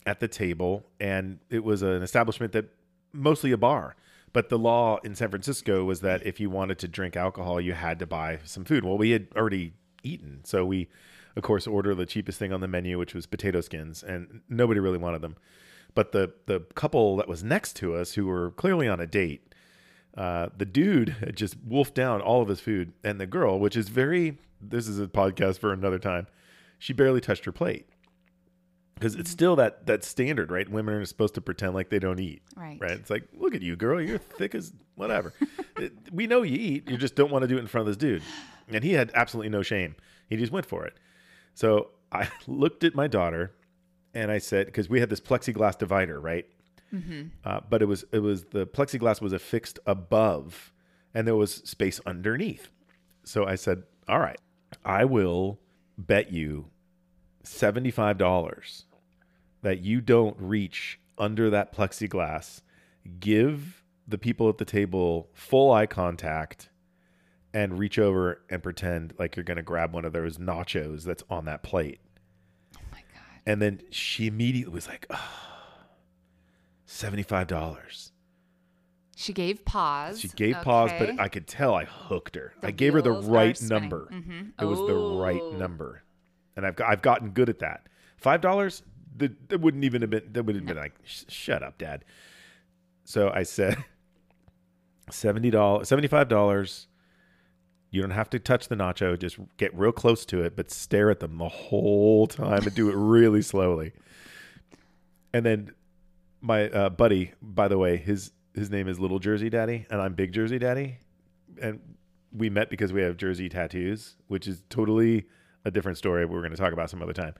at 0.05 0.19
the 0.19 0.27
table, 0.27 0.85
and 0.99 1.39
it 1.49 1.63
was 1.63 1.81
an 1.81 2.03
establishment 2.03 2.53
that 2.53 2.65
mostly 3.13 3.51
a 3.51 3.57
bar. 3.57 3.95
But 4.33 4.49
the 4.49 4.57
law 4.57 4.99
in 5.03 5.15
San 5.15 5.29
Francisco 5.29 5.83
was 5.83 6.01
that 6.01 6.25
if 6.25 6.39
you 6.39 6.49
wanted 6.49 6.79
to 6.79 6.87
drink 6.87 7.15
alcohol, 7.15 7.59
you 7.59 7.73
had 7.73 7.99
to 7.99 8.07
buy 8.07 8.39
some 8.43 8.63
food. 8.63 8.85
Well, 8.85 8.97
we 8.97 9.11
had 9.11 9.27
already 9.35 9.73
eaten, 10.03 10.41
so 10.43 10.65
we, 10.65 10.87
of 11.35 11.43
course, 11.43 11.67
ordered 11.67 11.95
the 11.95 12.05
cheapest 12.05 12.39
thing 12.39 12.53
on 12.53 12.61
the 12.61 12.67
menu, 12.67 12.97
which 12.97 13.13
was 13.13 13.25
potato 13.25 13.61
skins, 13.61 14.03
and 14.03 14.41
nobody 14.47 14.79
really 14.79 14.97
wanted 14.97 15.21
them. 15.21 15.35
But 15.93 16.13
the 16.13 16.33
the 16.45 16.61
couple 16.75 17.17
that 17.17 17.27
was 17.27 17.43
next 17.43 17.75
to 17.77 17.95
us, 17.95 18.13
who 18.13 18.25
were 18.25 18.51
clearly 18.51 18.87
on 18.87 19.01
a 19.01 19.07
date, 19.07 19.53
uh, 20.15 20.49
the 20.55 20.65
dude 20.65 21.33
just 21.35 21.57
wolfed 21.65 21.95
down 21.95 22.21
all 22.21 22.41
of 22.41 22.47
his 22.47 22.61
food, 22.61 22.93
and 23.03 23.19
the 23.19 23.27
girl, 23.27 23.59
which 23.59 23.75
is 23.75 23.89
very, 23.89 24.37
this 24.61 24.87
is 24.87 24.99
a 24.99 25.07
podcast 25.07 25.59
for 25.59 25.73
another 25.73 25.99
time, 25.99 26.27
she 26.79 26.93
barely 26.93 27.19
touched 27.19 27.43
her 27.43 27.51
plate 27.51 27.87
because 28.95 29.15
it's 29.15 29.29
still 29.31 29.55
that 29.57 29.85
that 29.87 30.03
standard, 30.03 30.51
right? 30.51 30.69
Women 30.69 30.93
are 30.95 31.05
supposed 31.05 31.33
to 31.35 31.41
pretend 31.41 31.73
like 31.73 31.89
they 31.89 31.99
don't 31.99 32.19
eat, 32.19 32.41
Right. 32.55 32.77
Right? 32.79 32.91
It's 32.91 33.09
like, 33.09 33.27
look 33.33 33.55
at 33.55 33.61
you, 33.61 33.75
girl, 33.75 34.01
you're 34.01 34.17
thick 34.17 34.53
as 34.55 34.73
whatever. 34.95 35.33
It- 35.77 35.93
we 36.11 36.27
know 36.27 36.41
you 36.43 36.57
eat, 36.57 36.89
you 36.89 36.97
just 36.97 37.15
don't 37.15 37.31
want 37.31 37.41
to 37.43 37.47
do 37.47 37.57
it 37.57 37.61
in 37.61 37.67
front 37.67 37.87
of 37.87 37.93
this 37.93 37.97
dude, 37.97 38.23
and 38.69 38.83
he 38.83 38.93
had 38.93 39.11
absolutely 39.15 39.49
no 39.49 39.61
shame. 39.63 39.95
He 40.29 40.37
just 40.37 40.51
went 40.51 40.65
for 40.65 40.85
it. 40.85 40.93
So 41.53 41.89
I 42.11 42.27
looked 42.47 42.83
at 42.83 42.93
my 42.95 43.07
daughter, 43.07 43.53
and 44.13 44.29
I 44.31 44.37
said, 44.37 44.67
because 44.67 44.89
we 44.89 44.99
had 44.99 45.09
this 45.09 45.21
plexiglass 45.21 45.77
divider, 45.77 46.19
right? 46.19 46.45
Uh, 47.45 47.61
but 47.69 47.81
it 47.81 47.85
was 47.85 48.03
it 48.11 48.19
was 48.19 48.43
the 48.45 48.67
plexiglass 48.67 49.21
was 49.21 49.31
affixed 49.31 49.79
above, 49.85 50.73
and 51.13 51.25
there 51.25 51.37
was 51.37 51.53
space 51.55 52.01
underneath. 52.05 52.69
So 53.23 53.45
I 53.45 53.55
said, 53.55 53.83
"All 54.09 54.19
right, 54.19 54.39
I 54.83 55.05
will 55.05 55.61
bet 55.97 56.33
you 56.33 56.65
seventy 57.43 57.91
five 57.91 58.17
dollars 58.17 58.85
that 59.61 59.79
you 59.79 60.01
don't 60.01 60.35
reach 60.39 60.99
under 61.17 61.49
that 61.49 61.73
plexiglass. 61.75 62.61
Give 63.19 63.83
the 64.07 64.17
people 64.17 64.49
at 64.49 64.57
the 64.57 64.65
table 64.65 65.29
full 65.33 65.71
eye 65.71 65.85
contact." 65.87 66.69
And 67.53 67.77
reach 67.77 67.99
over 67.99 68.41
and 68.49 68.63
pretend 68.63 69.13
like 69.19 69.35
you're 69.35 69.43
going 69.43 69.57
to 69.57 69.61
grab 69.61 69.93
one 69.93 70.05
of 70.05 70.13
those 70.13 70.37
nachos 70.37 71.03
that's 71.03 71.21
on 71.29 71.43
that 71.45 71.63
plate. 71.63 71.99
Oh 72.77 72.81
my 72.93 72.99
God. 73.13 73.41
And 73.45 73.61
then 73.61 73.81
she 73.89 74.25
immediately 74.27 74.73
was 74.73 74.87
like, 74.87 75.05
oh, 75.09 75.19
$75. 76.87 78.11
She 79.15 79.33
gave 79.33 79.65
pause. 79.65 80.19
She 80.19 80.29
gave 80.29 80.55
pause, 80.61 80.91
but 80.97 81.19
I 81.19 81.27
could 81.27 81.45
tell 81.45 81.75
I 81.75 81.83
hooked 81.85 82.35
her. 82.35 82.53
The 82.61 82.67
I 82.67 82.71
gave 82.71 82.93
her 82.93 83.01
the 83.01 83.11
right 83.11 83.61
number. 83.61 84.07
Mhm. 84.11 84.53
It 84.59 84.65
was 84.65 84.79
the 84.79 84.95
right 84.95 85.43
number, 85.59 86.03
and 86.55 86.65
I've 86.65 86.75
got, 86.75 86.89
I've 86.89 87.01
gotten 87.01 87.29
good 87.31 87.49
at 87.49 87.59
that. 87.59 87.87
Five 88.17 88.41
dollars, 88.41 88.83
that 89.17 89.49
that 89.49 89.61
wouldn't 89.61 89.83
even 89.83 90.01
have 90.01 90.09
been. 90.09 90.29
That 90.31 90.43
would 90.43 90.55
have 90.55 90.65
been 90.65 90.77
like, 90.77 90.95
shut 91.03 91.63
up, 91.63 91.77
Dad. 91.77 92.05
So 93.03 93.31
I 93.33 93.43
said, 93.43 93.83
seventy 95.09 95.49
dollars, 95.49 95.89
seventy 95.89 96.07
five 96.07 96.27
dollars. 96.27 96.87
You 97.89 98.01
don't 98.01 98.11
have 98.11 98.29
to 98.29 98.39
touch 98.39 98.69
the 98.69 98.75
nacho. 98.75 99.19
Just 99.19 99.37
get 99.57 99.77
real 99.77 99.91
close 99.91 100.25
to 100.27 100.41
it, 100.43 100.55
but 100.55 100.71
stare 100.71 101.11
at 101.11 101.19
them 101.19 101.37
the 101.37 101.49
whole 101.49 102.25
time 102.25 102.63
and 102.63 102.73
do 102.73 102.89
it 102.89 102.95
really 102.95 103.41
slowly. 103.41 103.91
And 105.33 105.45
then 105.45 105.71
my 106.39 106.69
uh, 106.69 106.89
buddy, 106.89 107.33
by 107.41 107.67
the 107.67 107.77
way, 107.77 107.97
his 107.97 108.31
his 108.53 108.69
name 108.69 108.87
is 108.87 108.99
Little 108.99 109.19
Jersey 109.19 109.49
Daddy, 109.49 109.85
and 109.89 110.01
I'm 110.01 110.13
Big 110.13 110.31
Jersey 110.31 110.59
Daddy, 110.59 110.99
and 111.61 111.79
we 112.31 112.49
met 112.49 112.69
because 112.69 112.93
we 112.93 113.01
have 113.01 113.17
Jersey 113.17 113.49
tattoos, 113.49 114.15
which 114.27 114.47
is 114.47 114.63
totally 114.69 115.25
a 115.65 115.71
different 115.71 115.97
story. 115.97 116.25
We're 116.25 116.39
going 116.39 116.51
to 116.51 116.57
talk 116.57 116.73
about 116.73 116.89
some 116.89 117.01
other 117.01 117.13
time. 117.13 117.33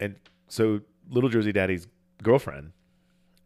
And 0.00 0.16
so, 0.48 0.80
Little 1.10 1.30
Jersey 1.30 1.52
Daddy's 1.52 1.86
girlfriend 2.22 2.72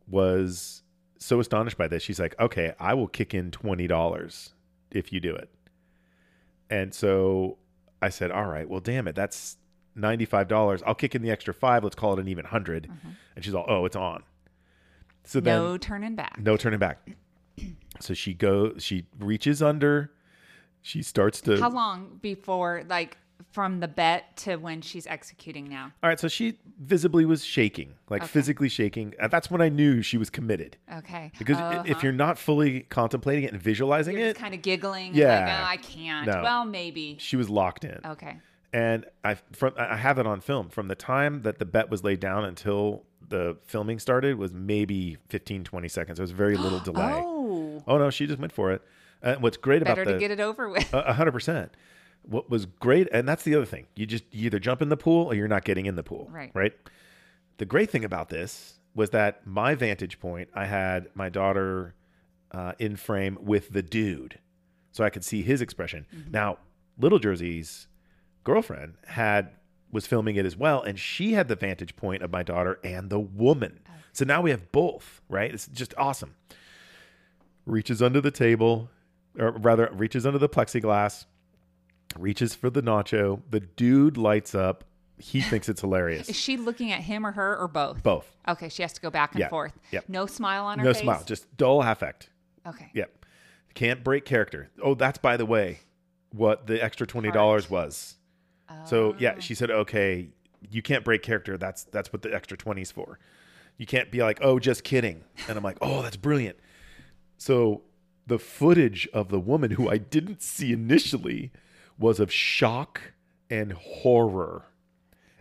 was 0.08 0.82
so 1.18 1.40
astonished 1.40 1.76
by 1.76 1.88
this. 1.88 2.02
She's 2.02 2.20
like, 2.20 2.38
"Okay, 2.40 2.75
I 2.78 2.94
will 2.94 3.08
kick 3.08 3.35
in 3.35 3.50
twenty 3.50 3.87
dollars 3.87 4.54
if 4.90 5.12
you 5.12 5.20
do 5.20 5.35
it." 5.35 5.50
And 6.70 6.94
so 6.94 7.58
I 8.00 8.08
said, 8.08 8.30
"All 8.30 8.47
right, 8.47 8.68
well, 8.68 8.80
damn 8.80 9.08
it, 9.08 9.14
that's 9.14 9.56
ninety-five 9.94 10.49
dollars. 10.49 10.82
I'll 10.87 10.94
kick 10.94 11.14
in 11.14 11.23
the 11.23 11.30
extra 11.30 11.52
five. 11.52 11.85
Let's 11.85 11.97
call 11.97 12.14
it 12.14 12.20
an 12.20 12.28
even 12.28 12.44
100 12.44 12.85
mm-hmm. 12.85 13.08
And 13.37 13.44
she's 13.44 13.54
all, 13.54 13.66
"Oh, 13.68 13.85
it's 13.85 13.97
on." 13.97 14.23
So 15.25 15.40
then, 15.40 15.62
no 15.62 15.76
turning 15.76 16.14
back. 16.14 16.38
no 16.38 16.56
turning 16.56 16.78
back. 16.78 17.08
So 18.00 18.14
she 18.14 18.32
goes. 18.32 18.76
She 18.78 19.06
reaches 19.18 19.61
under. 19.61 20.12
She 20.82 21.02
starts 21.02 21.40
to. 21.40 21.58
How 21.58 21.70
long 21.70 22.20
before, 22.23 22.85
like, 22.88 23.18
from 23.52 23.80
the 23.80 23.88
bet 23.88 24.37
to 24.38 24.57
when 24.57 24.80
she's 24.80 25.07
executing 25.07 25.68
now? 25.68 25.92
All 26.02 26.09
right. 26.09 26.18
So 26.21 26.28
she 26.28 26.59
visibly 26.80 27.25
was 27.25 27.45
shaking, 27.45 27.95
like 28.09 28.23
Okay. 28.23 28.28
physically 28.28 28.68
shaking. 28.68 29.14
That's 29.30 29.50
when 29.50 29.61
I 29.61 29.68
knew 29.68 30.02
she 30.02 30.18
was 30.18 30.30
committed. 30.30 30.76
Okay. 30.92 31.33
Because 31.38 31.57
if 31.59 31.62
Uh-huh. 31.64 32.00
you're 32.02 32.12
not 32.12 32.38
fully 32.38 32.80
contemplating 32.83 33.45
it 33.45 33.52
and 33.52 33.62
visualizing 33.62 34.16
You're 34.18 34.28
it, 34.28 34.37
kind 34.37 34.54
of 34.54 34.62
giggling. 34.62 35.14
Yeah. 35.14 35.38
Like, 35.40 35.49
oh, 35.61 35.64
I 35.71 35.76
can't. 35.78 36.26
No. 36.26 36.42
Well, 36.42 36.64
maybe. 36.64 37.16
she 37.21 37.37
was 37.37 37.49
locked 37.49 37.85
in. 37.85 37.99
Okay. 38.04 38.38
and 38.73 39.07
I 39.25 39.35
from 39.52 39.73
I 39.78 39.97
have 39.97 40.18
it 40.18 40.26
on 40.26 40.40
film 40.42 40.68
from 40.68 40.88
the 40.88 40.95
time 40.95 41.40
that 41.42 41.59
the 41.59 41.64
bet 41.64 41.88
was 41.90 42.04
laid 42.04 42.21
down 42.21 42.45
until 42.45 43.04
the 43.26 43.57
filming 43.64 43.99
started 43.99 44.37
was 44.37 44.52
maybe 44.52 45.16
15 45.30 45.64
20 45.64 45.88
seconds. 45.88 46.18
There 46.18 46.23
was 46.23 46.33
very 46.33 46.57
little 46.57 46.78
delay. 46.90 47.23
Oh, 47.25 47.83
Oh 47.87 47.97
no, 47.97 48.11
she 48.11 48.26
just 48.26 48.38
went 48.38 48.52
for 48.52 48.73
it. 48.73 48.83
And 49.23 49.40
what's 49.42 49.57
great 49.57 49.80
about 49.83 49.92
better 49.92 50.02
about 50.02 50.11
to 50.11 50.14
the 50.16 50.21
get 50.21 50.30
it 50.30 50.40
over 50.40 50.68
with. 50.68 50.92
a 50.92 51.14
hundred 51.14 51.33
percent. 51.33 51.73
What 52.28 52.50
was 52.50 52.66
great, 52.66 53.08
and 53.11 53.26
that's 53.26 53.42
the 53.42 53.54
other 53.54 53.64
thing. 53.64 53.87
You 53.97 54.04
just 54.04 54.25
you 54.30 54.47
either 54.47 54.58
jump 54.58 54.82
in 54.82 54.90
the 54.90 54.97
pool 54.99 55.26
or 55.26 55.35
you're 55.35 55.49
not 55.49 55.64
getting 55.64 55.87
in 55.87 55.97
the 55.97 56.02
pool. 56.02 56.28
Right. 56.30 56.50
Right. 56.54 56.73
The 57.56 57.64
great 57.64 57.90
thing 57.90 58.04
about 58.04 58.28
this 58.28 58.78
was 58.94 59.11
that 59.11 59.47
my 59.47 59.75
vantage 59.75 60.20
point, 60.20 60.49
I 60.54 60.66
had 60.66 61.08
my 61.14 61.28
daughter 61.28 61.94
uh, 62.52 62.73
in 62.78 62.97
frame 62.97 63.38
with 63.40 63.70
the 63.70 63.82
dude, 63.82 64.38
so 64.92 65.04
I 65.04 65.11
could 65.11 65.25
see 65.25 65.42
his 65.42 65.62
expression. 65.62 66.06
Now, 66.30 66.58
Little 66.99 67.18
Jersey's 67.18 67.87
girlfriend 68.44 68.94
had 69.06 69.50
was 69.90 70.06
filming 70.06 70.37
it 70.37 70.44
as 70.44 70.56
well, 70.56 70.82
and 70.82 70.99
she 70.99 71.32
had 71.32 71.49
the 71.49 71.56
vantage 71.56 71.97
point 71.97 72.23
of 72.23 72.30
my 72.30 72.42
daughter 72.42 72.78
and 72.85 73.08
the 73.08 73.20
woman. 73.20 73.80
So 74.12 74.25
now 74.25 74.42
we 74.42 74.50
have 74.50 74.70
both. 74.70 75.23
Right. 75.28 75.52
It's 75.52 75.66
just 75.66 75.94
awesome. 75.97 76.35
Reaches 77.64 78.02
under 78.02 78.20
the 78.20 78.30
table, 78.30 78.90
or 79.38 79.52
rather, 79.52 79.88
reaches 79.92 80.26
under 80.26 80.38
the 80.38 80.49
plexiglass 80.49 81.25
reaches 82.16 82.54
for 82.54 82.71
the 82.71 82.82
nacho. 82.82 83.42
The 83.50 83.60
dude 83.60 84.16
lights 84.16 84.54
up. 84.54 84.84
He 85.18 85.40
thinks 85.40 85.68
it's 85.68 85.80
hilarious. 85.80 86.28
Is 86.30 86.36
she 86.36 86.56
looking 86.56 86.92
at 86.92 87.00
him 87.00 87.26
or 87.26 87.32
her 87.32 87.56
or 87.58 87.66
both? 87.68 88.02
Both. 88.02 88.36
Okay, 88.47 88.68
she 88.68 88.82
has 88.82 88.92
to 88.92 89.00
go 89.00 89.10
back 89.10 89.32
and 89.32 89.40
Yeah. 89.40 89.49
forth. 89.49 89.73
Yep. 89.90 90.04
No 90.08 90.26
smile 90.26 90.64
on 90.64 90.78
her 90.78 90.84
No 90.84 90.92
face. 90.92 91.02
smile, 91.02 91.23
just 91.25 91.56
dull 91.56 91.82
affect. 91.82 92.30
Okay. 92.66 92.90
Yep. 92.94 93.25
Can't 93.75 94.04
break 94.04 94.25
character. 94.25 94.71
Oh, 94.82 94.94
that's 94.94 95.18
by 95.18 95.36
the 95.36 95.47
way 95.47 95.80
what 96.32 96.66
the 96.66 96.82
extra 96.82 97.06
twenty 97.06 97.30
dollars 97.30 97.68
was. 97.68 98.16
So 98.84 99.16
yeah, 99.18 99.34
oh. 99.36 99.40
she 99.40 99.54
said, 99.54 99.71
okay, 99.71 100.28
you 100.71 100.82
can't 100.82 101.02
break 101.04 101.23
character. 101.23 101.56
That's 101.56 101.84
that's 101.84 102.12
what 102.12 102.23
the 102.23 102.34
extra 102.34 102.56
twenties 102.56 102.90
for. 102.90 103.18
You 103.76 103.86
can't 103.86 104.10
be 104.10 104.23
like, 104.23 104.38
oh, 104.42 104.58
just 104.58 104.84
kidding. 104.84 105.25
And 105.49 105.56
I'm 105.56 105.64
like, 105.64 105.78
oh, 105.80 106.02
that's 106.02 106.16
brilliant. 106.16 106.58
So 107.38 107.82
the 108.26 108.38
footage 108.38 109.08
of 109.12 109.28
the 109.28 109.40
woman 109.40 109.71
who 109.73 109.88
I 109.88 109.97
didn't 109.99 110.42
see 110.42 110.73
initially 110.73 111.50
was 111.99 112.21
of 112.21 112.32
shock 112.32 113.00
and 113.50 113.73
horror 113.73 114.67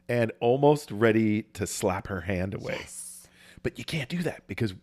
and 0.09 0.31
almost 0.39 0.89
ready 0.91 1.43
to 1.43 1.67
slap 1.67 2.07
her 2.07 2.21
hand 2.21 2.53
away. 2.53 2.85
But 3.63 3.77
you 3.77 3.85
can't 3.85 4.09
do 4.09 4.23
that 4.23 4.47
because 4.47 4.73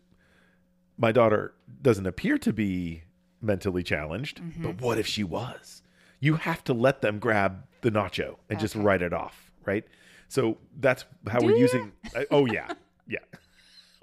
my 0.98 1.10
daughter 1.12 1.54
doesn't 1.82 2.06
appear 2.06 2.38
to 2.38 2.52
be 2.52 3.02
mentally 3.40 3.82
challenged. 3.82 4.42
Mm-hmm. 4.42 4.62
But 4.62 4.80
what 4.80 4.98
if 4.98 5.06
she 5.06 5.24
was? 5.24 5.82
You 6.20 6.34
have 6.36 6.62
to 6.64 6.74
let 6.74 7.00
them 7.02 7.18
grab 7.18 7.64
the 7.80 7.90
nacho 7.90 8.36
and 8.48 8.58
just 8.58 8.74
write 8.74 9.02
it 9.02 9.12
off, 9.12 9.50
right? 9.64 9.84
So 10.28 10.58
that's 10.80 11.04
how 11.28 11.38
Do 11.40 11.46
we're 11.46 11.52
ya? 11.52 11.58
using. 11.58 11.92
I- 12.14 12.26
oh 12.30 12.46
yeah, 12.46 12.72
yeah. 13.06 13.18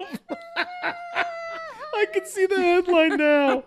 I 1.94 2.06
can 2.12 2.26
see 2.26 2.46
the 2.46 2.60
headline 2.60 3.16
now. 3.16 3.64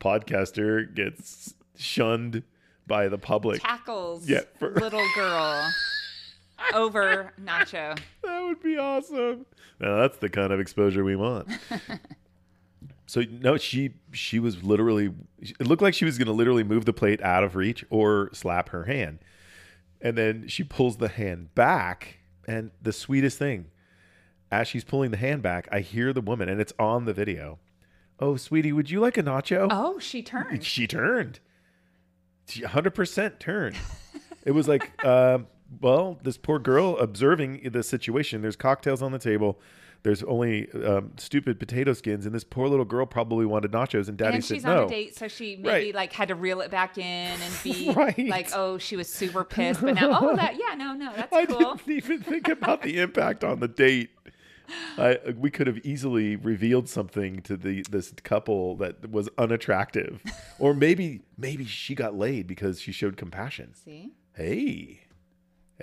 Podcaster 0.00 0.92
gets 0.94 1.54
shunned 1.76 2.42
by 2.86 3.08
the 3.08 3.18
public. 3.18 3.62
Tackles 3.62 4.28
Yeah, 4.28 4.40
for- 4.58 4.70
little 4.74 5.06
girl 5.14 5.70
over 6.74 7.32
Nacho. 7.42 7.98
That 8.22 8.42
would 8.42 8.62
be 8.62 8.76
awesome. 8.76 9.46
Now 9.80 9.98
that's 10.00 10.18
the 10.18 10.28
kind 10.28 10.52
of 10.52 10.60
exposure 10.60 11.04
we 11.04 11.16
want. 11.16 11.48
so 13.06 13.22
no, 13.40 13.56
she 13.56 13.94
she 14.12 14.38
was 14.38 14.62
literally. 14.62 15.12
It 15.40 15.66
looked 15.66 15.82
like 15.82 15.94
she 15.94 16.04
was 16.04 16.18
going 16.18 16.26
to 16.26 16.32
literally 16.32 16.64
move 16.64 16.84
the 16.84 16.92
plate 16.92 17.20
out 17.22 17.44
of 17.44 17.56
reach 17.56 17.84
or 17.90 18.30
slap 18.32 18.70
her 18.70 18.84
hand, 18.84 19.18
and 20.00 20.16
then 20.16 20.48
she 20.48 20.62
pulls 20.64 20.96
the 20.98 21.08
hand 21.08 21.54
back. 21.54 22.18
And 22.46 22.70
the 22.82 22.92
sweetest 22.92 23.38
thing, 23.38 23.66
as 24.52 24.68
she's 24.68 24.84
pulling 24.84 25.10
the 25.10 25.16
hand 25.16 25.42
back, 25.42 25.66
I 25.72 25.80
hear 25.80 26.12
the 26.12 26.20
woman, 26.20 26.48
and 26.48 26.60
it's 26.60 26.74
on 26.78 27.06
the 27.06 27.14
video. 27.14 27.58
Oh, 28.20 28.36
sweetie, 28.36 28.70
would 28.72 28.90
you 28.90 29.00
like 29.00 29.16
a 29.16 29.22
nacho? 29.22 29.66
Oh, 29.70 29.98
she 29.98 30.22
turned. 30.22 30.62
She 30.62 30.86
turned. 30.86 31.40
She 32.46 32.62
100% 32.62 33.38
turn. 33.38 33.74
it 34.44 34.50
was 34.52 34.68
like, 34.68 35.04
um, 35.04 35.46
well, 35.80 36.18
this 36.22 36.36
poor 36.36 36.58
girl 36.58 36.96
observing 36.98 37.68
the 37.72 37.82
situation. 37.82 38.42
There's 38.42 38.56
cocktails 38.56 39.02
on 39.02 39.12
the 39.12 39.18
table. 39.18 39.58
There's 40.02 40.22
only 40.22 40.70
um, 40.84 41.12
stupid 41.16 41.58
potato 41.58 41.94
skins, 41.94 42.26
and 42.26 42.34
this 42.34 42.44
poor 42.44 42.68
little 42.68 42.84
girl 42.84 43.06
probably 43.06 43.46
wanted 43.46 43.72
nachos, 43.72 44.06
and 44.06 44.18
Daddy 44.18 44.34
and 44.34 44.44
said 44.44 44.56
she's 44.56 44.64
no. 44.64 44.82
on 44.82 44.84
a 44.84 44.88
date, 44.88 45.16
so 45.16 45.28
she 45.28 45.56
maybe 45.56 45.68
Right. 45.86 45.94
like 45.94 46.12
had 46.12 46.28
to 46.28 46.34
reel 46.34 46.60
it 46.60 46.70
back 46.70 46.98
in 46.98 47.04
and 47.40 47.54
be 47.64 47.90
Right. 47.96 48.28
like, 48.28 48.50
"Oh, 48.54 48.76
she 48.76 48.96
was 48.96 49.08
super 49.08 49.44
pissed," 49.44 49.80
but 49.80 49.94
now, 49.94 50.18
oh, 50.20 50.36
that 50.36 50.56
yeah, 50.58 50.74
no, 50.74 50.92
no, 50.92 51.10
that's 51.16 51.32
I 51.32 51.46
cool. 51.46 51.76
didn't 51.76 51.90
even 51.96 52.20
think 52.20 52.48
about 52.48 52.82
the 52.82 53.00
impact 53.00 53.44
on 53.44 53.60
the 53.60 53.68
date. 53.68 54.10
I, 54.96 55.18
we 55.36 55.50
could 55.50 55.66
have 55.66 55.78
easily 55.84 56.36
revealed 56.36 56.88
something 56.88 57.40
to 57.42 57.56
the 57.56 57.84
this 57.90 58.12
couple 58.22 58.76
that 58.76 59.10
was 59.10 59.28
unattractive, 59.38 60.22
or 60.58 60.72
maybe 60.74 61.22
maybe 61.36 61.64
she 61.64 61.94
got 61.94 62.14
laid 62.16 62.46
because 62.46 62.80
she 62.80 62.92
showed 62.92 63.16
compassion. 63.16 63.74
See, 63.74 64.12
Hey, 64.34 65.00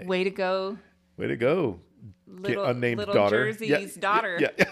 way 0.04 0.24
to 0.24 0.30
go, 0.30 0.78
way 1.18 1.28
to 1.28 1.36
go, 1.38 1.80
little 2.28 2.66
unnamed 2.66 2.98
little 3.00 3.14
daughter. 3.14 3.52
Jersey's 3.52 3.70
Yeah, 3.96 4.02
daughter, 4.02 4.38
Yeah, 4.40 4.50
yeah. 4.58 4.66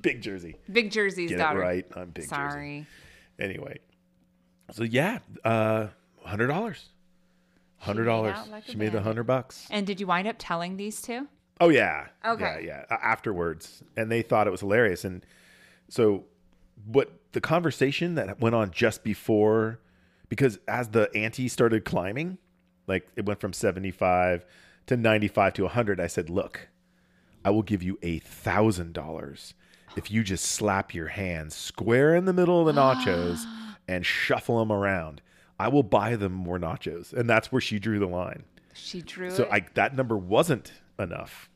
big 0.00 0.20
Jersey. 0.22 0.56
big 0.70 0.90
Jersey's 0.90 1.30
Get 1.30 1.38
daughter. 1.38 1.60
it 1.60 1.64
right. 1.64 1.86
I'm 1.96 2.10
big 2.10 2.24
Jersey. 2.24 2.28
Sorry. 2.28 2.86
Anyway, 3.38 3.78
so 4.72 4.84
yeah, 4.84 5.18
uh, 5.44 5.88
hundred 6.24 6.46
dollars. 6.48 6.88
Hundred 7.78 8.04
dollars. 8.04 8.36
a 8.36 8.62
She 8.70 8.76
made 8.76 8.88
the 8.88 8.90
bandit. 8.92 9.02
hundred 9.04 9.24
bucks. 9.24 9.66
And 9.70 9.86
did 9.86 10.00
you 10.00 10.06
wind 10.06 10.28
up 10.28 10.36
telling 10.38 10.76
these 10.76 11.00
two? 11.00 11.28
Oh 11.60 11.68
yeah. 11.68 12.06
Okay. 12.24 12.64
Yeah, 12.66 12.84
yeah. 12.90 12.96
Afterwards, 13.02 13.82
and 13.96 14.10
they 14.10 14.22
thought 14.22 14.46
it 14.46 14.50
was 14.50 14.60
hilarious. 14.60 15.04
And 15.04 15.24
so, 15.88 16.24
what 16.86 17.12
the 17.32 17.40
conversation 17.40 18.14
that 18.14 18.40
went 18.40 18.54
on 18.54 18.70
just 18.70 19.04
before, 19.04 19.78
because 20.28 20.58
as 20.66 20.88
the 20.88 21.14
ante 21.14 21.48
started 21.48 21.84
climbing, 21.84 22.38
like 22.86 23.08
it 23.16 23.26
went 23.26 23.40
from 23.40 23.52
seventy-five 23.52 24.44
to 24.86 24.96
ninety-five 24.96 25.52
to 25.54 25.68
hundred. 25.68 26.00
I 26.00 26.06
said, 26.06 26.30
"Look, 26.30 26.68
I 27.44 27.50
will 27.50 27.62
give 27.62 27.82
you 27.82 27.98
a 28.02 28.18
thousand 28.20 28.94
dollars 28.94 29.54
if 29.96 30.10
you 30.10 30.22
just 30.22 30.46
slap 30.46 30.94
your 30.94 31.08
hands 31.08 31.54
square 31.54 32.14
in 32.14 32.24
the 32.24 32.32
middle 32.32 32.66
of 32.66 32.74
the 32.74 32.80
nachos 32.80 33.44
and 33.88 34.06
shuffle 34.06 34.60
them 34.60 34.72
around. 34.72 35.20
I 35.58 35.68
will 35.68 35.82
buy 35.82 36.16
them 36.16 36.32
more 36.32 36.58
nachos." 36.58 37.12
And 37.12 37.28
that's 37.28 37.52
where 37.52 37.60
she 37.60 37.78
drew 37.78 37.98
the 37.98 38.06
line. 38.06 38.44
She 38.72 39.02
drew 39.02 39.30
So 39.30 39.42
it. 39.42 39.48
I 39.52 39.66
that 39.74 39.94
number 39.94 40.16
wasn't 40.16 40.72
enough. 41.00 41.50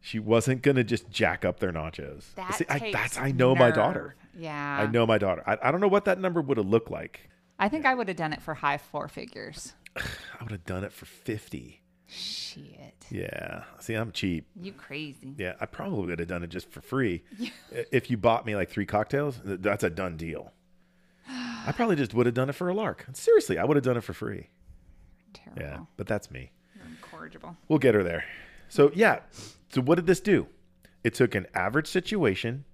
She 0.00 0.18
wasn't 0.18 0.62
gonna 0.62 0.84
just 0.84 1.10
jack 1.10 1.44
up 1.44 1.60
their 1.60 1.72
nachos. 1.72 2.34
that 2.34 2.54
See, 2.54 2.64
I, 2.68 2.90
that's 2.90 3.18
I 3.18 3.32
know 3.32 3.54
my 3.54 3.70
daughter. 3.70 4.16
Yeah. 4.36 4.78
I 4.80 4.86
know 4.86 5.06
my 5.06 5.18
daughter. 5.18 5.42
I, 5.46 5.58
I 5.62 5.70
don't 5.70 5.80
know 5.80 5.88
what 5.88 6.06
that 6.06 6.18
number 6.18 6.40
would 6.40 6.56
have 6.56 6.66
looked 6.66 6.90
like. 6.90 7.28
I 7.58 7.68
think 7.68 7.84
I 7.84 7.94
would 7.94 8.08
have 8.08 8.16
done 8.16 8.32
it 8.32 8.40
for 8.40 8.54
high 8.54 8.78
four 8.78 9.08
figures. 9.08 9.74
I 9.96 10.42
would 10.42 10.52
have 10.52 10.64
done 10.64 10.84
it 10.84 10.92
for 10.92 11.04
50. 11.04 11.82
Shit. 12.06 13.06
Yeah. 13.10 13.64
See, 13.78 13.94
I'm 13.94 14.10
cheap. 14.12 14.46
You 14.60 14.72
crazy. 14.72 15.34
Yeah, 15.36 15.54
I 15.60 15.66
probably 15.66 16.06
would 16.06 16.18
have 16.18 16.28
done 16.28 16.42
it 16.42 16.48
just 16.48 16.70
for 16.70 16.80
free. 16.80 17.22
If 17.92 18.10
you 18.10 18.16
bought 18.16 18.46
me 18.46 18.56
like 18.56 18.70
three 18.70 18.86
cocktails, 18.86 19.40
that's 19.44 19.84
a 19.84 19.90
done 19.90 20.16
deal. 20.16 20.52
I 21.28 21.72
probably 21.76 21.96
just 21.96 22.14
would 22.14 22.26
have 22.26 22.34
done 22.34 22.48
it 22.48 22.54
for 22.54 22.68
a 22.68 22.74
lark. 22.74 23.06
Seriously, 23.12 23.58
I 23.58 23.64
would 23.64 23.76
have 23.76 23.84
done 23.84 23.96
it 23.96 24.04
for 24.04 24.12
free. 24.12 24.48
Terrible. 25.32 25.62
Yeah, 25.62 25.78
but 25.96 26.06
that's 26.06 26.30
me. 26.30 26.50
Incorrigible. 27.20 27.54
We'll 27.68 27.78
get 27.78 27.94
her 27.94 28.02
there. 28.02 28.24
So, 28.70 28.90
yeah. 28.94 29.18
So, 29.68 29.82
what 29.82 29.96
did 29.96 30.06
this 30.06 30.20
do? 30.20 30.46
It 31.04 31.12
took 31.12 31.34
an 31.34 31.46
average 31.54 31.86
situation, 31.86 32.64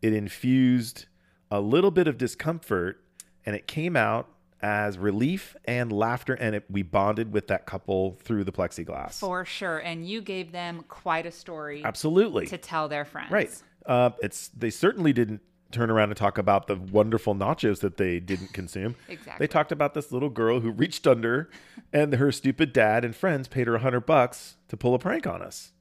it 0.00 0.14
infused 0.14 1.06
a 1.50 1.60
little 1.60 1.90
bit 1.90 2.08
of 2.08 2.16
discomfort, 2.16 3.04
and 3.44 3.54
it 3.54 3.66
came 3.66 3.94
out 3.94 4.28
as 4.62 4.96
relief 4.96 5.56
and 5.66 5.92
laughter. 5.92 6.32
And 6.32 6.54
it, 6.54 6.64
we 6.70 6.82
bonded 6.82 7.34
with 7.34 7.48
that 7.48 7.66
couple 7.66 8.16
through 8.22 8.44
the 8.44 8.52
plexiglass. 8.52 9.18
For 9.18 9.44
sure. 9.44 9.78
And 9.78 10.08
you 10.08 10.22
gave 10.22 10.52
them 10.52 10.84
quite 10.88 11.26
a 11.26 11.30
story 11.30 11.84
Absolutely. 11.84 12.46
to 12.46 12.56
tell 12.56 12.88
their 12.88 13.04
friends. 13.04 13.30
Right. 13.30 13.62
Uh, 13.84 14.10
it's 14.22 14.48
they 14.48 14.70
certainly 14.70 15.12
didn't 15.12 15.42
turn 15.72 15.90
around 15.90 16.10
and 16.10 16.16
talk 16.16 16.38
about 16.38 16.66
the 16.66 16.76
wonderful 16.76 17.34
nachos 17.34 17.80
that 17.80 17.96
they 17.96 18.20
didn't 18.20 18.52
consume. 18.52 18.94
Exactly. 19.08 19.44
They 19.46 19.50
talked 19.50 19.72
about 19.72 19.94
this 19.94 20.12
little 20.12 20.28
girl 20.30 20.60
who 20.60 20.70
reached 20.70 21.06
under, 21.06 21.50
and 21.92 22.14
her 22.14 22.30
stupid 22.32 22.72
dad 22.72 23.04
and 23.04 23.14
friends 23.14 23.48
paid 23.48 23.66
her 23.66 23.74
a 23.76 23.78
hundred 23.80 24.06
bucks 24.06 24.56
to 24.68 24.76
pull 24.76 24.94
a 24.94 24.98
prank 24.98 25.26
on 25.26 25.42
us. 25.42 25.72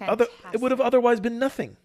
Other, 0.00 0.26
it 0.52 0.60
would 0.60 0.70
have 0.70 0.80
otherwise 0.80 1.20
been 1.20 1.38
nothing. 1.38 1.76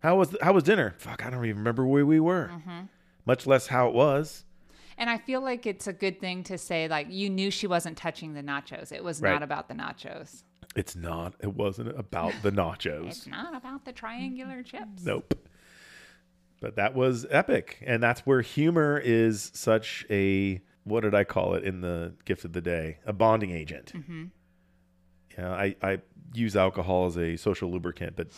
How 0.00 0.16
was 0.16 0.36
how 0.42 0.52
was 0.54 0.64
dinner? 0.64 0.94
Fuck, 0.98 1.24
I 1.24 1.30
don't 1.30 1.44
even 1.44 1.58
remember 1.58 1.86
where 1.86 2.04
we 2.06 2.18
were. 2.18 2.50
Mm-hmm. 2.52 2.80
Much 3.26 3.46
less 3.46 3.68
how 3.68 3.86
it 3.88 3.94
was. 3.94 4.44
And 4.98 5.08
I 5.08 5.18
feel 5.18 5.40
like 5.40 5.64
it's 5.66 5.86
a 5.86 5.92
good 5.92 6.20
thing 6.20 6.42
to 6.44 6.58
say, 6.58 6.88
like, 6.88 7.06
you 7.10 7.30
knew 7.30 7.50
she 7.50 7.66
wasn't 7.66 7.96
touching 7.96 8.34
the 8.34 8.42
nachos. 8.42 8.92
It 8.92 9.02
was 9.04 9.20
Right. 9.22 9.32
not 9.32 9.42
about 9.42 9.68
the 9.68 9.74
nachos. 9.74 10.42
It's 10.76 10.94
not. 10.96 11.34
It 11.40 11.54
wasn't 11.54 11.98
about 11.98 12.32
the 12.42 12.50
nachos. 12.62 13.06
It's 13.08 13.26
not 13.26 13.54
about 13.56 13.84
the 13.84 13.92
triangular 13.92 14.62
chips. 14.62 15.04
Nope. 15.04 15.34
But 16.60 16.76
that 16.76 16.94
was 16.94 17.26
epic. 17.30 17.82
And 17.86 18.02
that's 18.02 18.20
where 18.20 18.42
humor 18.42 19.00
is 19.02 19.50
such 19.54 20.04
a 20.10 20.60
what 20.84 21.00
did 21.00 21.14
I 21.14 21.24
call 21.24 21.54
it 21.54 21.64
in 21.64 21.80
the 21.80 22.14
gift 22.24 22.44
of 22.44 22.52
the 22.52 22.60
day? 22.60 22.98
A 23.06 23.12
bonding 23.12 23.50
agent. 23.50 23.92
Mm-hmm. 23.94 24.24
Yeah, 25.38 25.52
I, 25.52 25.76
I 25.82 25.98
use 26.34 26.56
alcohol 26.56 27.06
as 27.06 27.16
a 27.16 27.36
social 27.36 27.70
lubricant, 27.70 28.16
but 28.16 28.28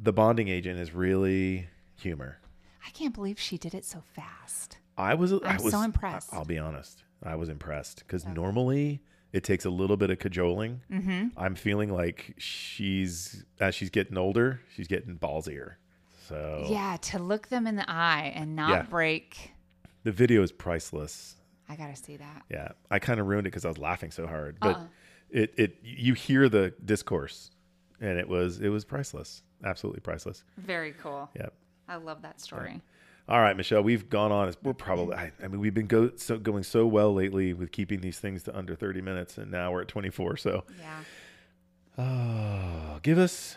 the 0.00 0.12
bonding 0.12 0.48
agent 0.48 0.78
is 0.78 0.92
really 0.92 1.68
humor. 1.96 2.38
I 2.86 2.90
can't 2.90 3.14
believe 3.14 3.38
she 3.40 3.56
did 3.56 3.74
it 3.74 3.84
so 3.84 4.02
fast. 4.14 4.78
I 4.96 5.14
was 5.14 5.32
I 5.32 5.38
I'm 5.44 5.62
was 5.62 5.72
so 5.72 5.82
impressed. 5.82 6.32
I, 6.32 6.38
will 6.38 6.44
be 6.44 6.58
honest. 6.58 7.02
I 7.22 7.36
was 7.36 7.48
impressed 7.48 8.00
because 8.00 8.26
normally 8.26 9.00
it 9.32 9.42
takes 9.42 9.64
a 9.64 9.70
little 9.70 9.96
bit 9.96 10.10
of 10.10 10.18
cajoling. 10.18 10.82
Mm-hmm. 10.90 11.28
I'm 11.36 11.54
feeling 11.54 11.92
like 11.92 12.34
she's 12.38 13.44
as 13.60 13.74
she's 13.74 13.90
getting 13.90 14.18
older, 14.18 14.60
she's 14.74 14.86
getting 14.86 15.18
ballsier. 15.18 15.74
So 16.28 16.66
Yeah, 16.68 16.96
to 17.02 17.18
look 17.18 17.48
them 17.48 17.66
in 17.66 17.76
the 17.76 17.88
eye 17.90 18.32
and 18.34 18.56
not 18.56 18.70
Yeah. 18.70 18.82
break. 18.82 19.52
the 20.04 20.12
video 20.12 20.42
is 20.42 20.52
priceless. 20.52 21.36
I 21.68 21.76
got 21.76 21.88
to 21.88 21.96
see 21.96 22.16
that. 22.18 22.42
Yeah, 22.50 22.72
I 22.90 22.98
kind 22.98 23.18
of 23.20 23.26
ruined 23.26 23.46
it 23.46 23.50
because 23.50 23.64
I 23.64 23.68
was 23.68 23.78
laughing 23.78 24.10
so 24.10 24.26
hard. 24.26 24.58
But 24.60 24.76
Uh-uh. 24.76 24.86
it 25.30 25.54
it 25.56 25.78
you 25.82 26.12
hear 26.14 26.48
the 26.50 26.74
discourse, 26.84 27.50
and 28.00 28.18
it 28.18 28.28
was 28.28 28.60
it 28.60 28.68
was 28.68 28.84
priceless, 28.84 29.42
absolutely 29.64 30.00
priceless. 30.00 30.44
Very 30.58 30.92
cool. 30.92 31.30
Yeah. 31.34 31.48
I 31.88 31.96
love 31.96 32.20
that 32.22 32.40
story. 32.40 32.80
All 33.26 33.40
right, 33.40 33.56
Michelle, 33.56 33.82
we've 33.82 34.10
gone 34.10 34.30
on. 34.32 34.52
We're 34.62 34.74
probably. 34.74 35.16
Mm-hmm. 35.16 35.42
I, 35.42 35.44
I 35.46 35.48
mean, 35.48 35.60
we've 35.60 35.72
been 35.72 35.86
go 35.86 36.10
so 36.16 36.38
going 36.38 36.62
so 36.62 36.86
well 36.86 37.14
lately 37.14 37.54
with 37.54 37.72
keeping 37.72 38.02
these 38.02 38.18
things 38.18 38.42
to 38.42 38.54
under 38.56 38.74
thirty 38.74 39.00
minutes, 39.00 39.38
and 39.38 39.50
now 39.50 39.72
we're 39.72 39.80
at 39.82 39.88
twenty 39.88 40.10
four. 40.10 40.36
So, 40.36 40.64
Yeah. 41.98 42.98
give 43.02 43.18
us 43.18 43.56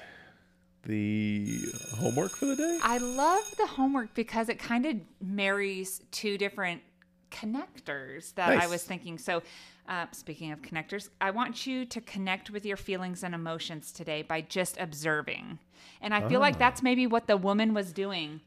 the 0.87 1.65
homework 1.97 2.31
for 2.31 2.45
the 2.47 2.55
day. 2.55 2.79
I 2.81 2.97
love 2.97 3.43
the 3.57 3.67
homework 3.67 4.13
because 4.13 4.49
it 4.49 4.57
kind 4.57 4.85
of 4.85 4.95
marries 5.21 6.01
two 6.11 6.37
different 6.37 6.81
connectors 7.29 8.33
that 8.35 8.57
I 8.57 8.67
was 8.67 8.83
thinking. 8.83 9.17
So, 9.17 9.43
uh, 9.87 10.05
speaking 10.11 10.51
of 10.51 10.61
connectors, 10.61 11.09
I 11.21 11.31
want 11.31 11.67
you 11.67 11.85
to 11.85 12.01
connect 12.01 12.49
with 12.49 12.65
your 12.65 12.77
feelings 12.77 13.23
and 13.23 13.35
emotions 13.35 13.91
today 13.91 14.21
by 14.21 14.41
just 14.41 14.77
observing. 14.79 15.59
And 16.01 16.13
I 16.13 16.27
feel 16.27 16.37
Oh. 16.39 16.41
like 16.41 16.57
that's 16.57 16.81
maybe 16.81 17.05
what 17.07 17.27
the 17.27 17.37
woman 17.37 17.73
was 17.73 17.93
doing. 17.93 18.41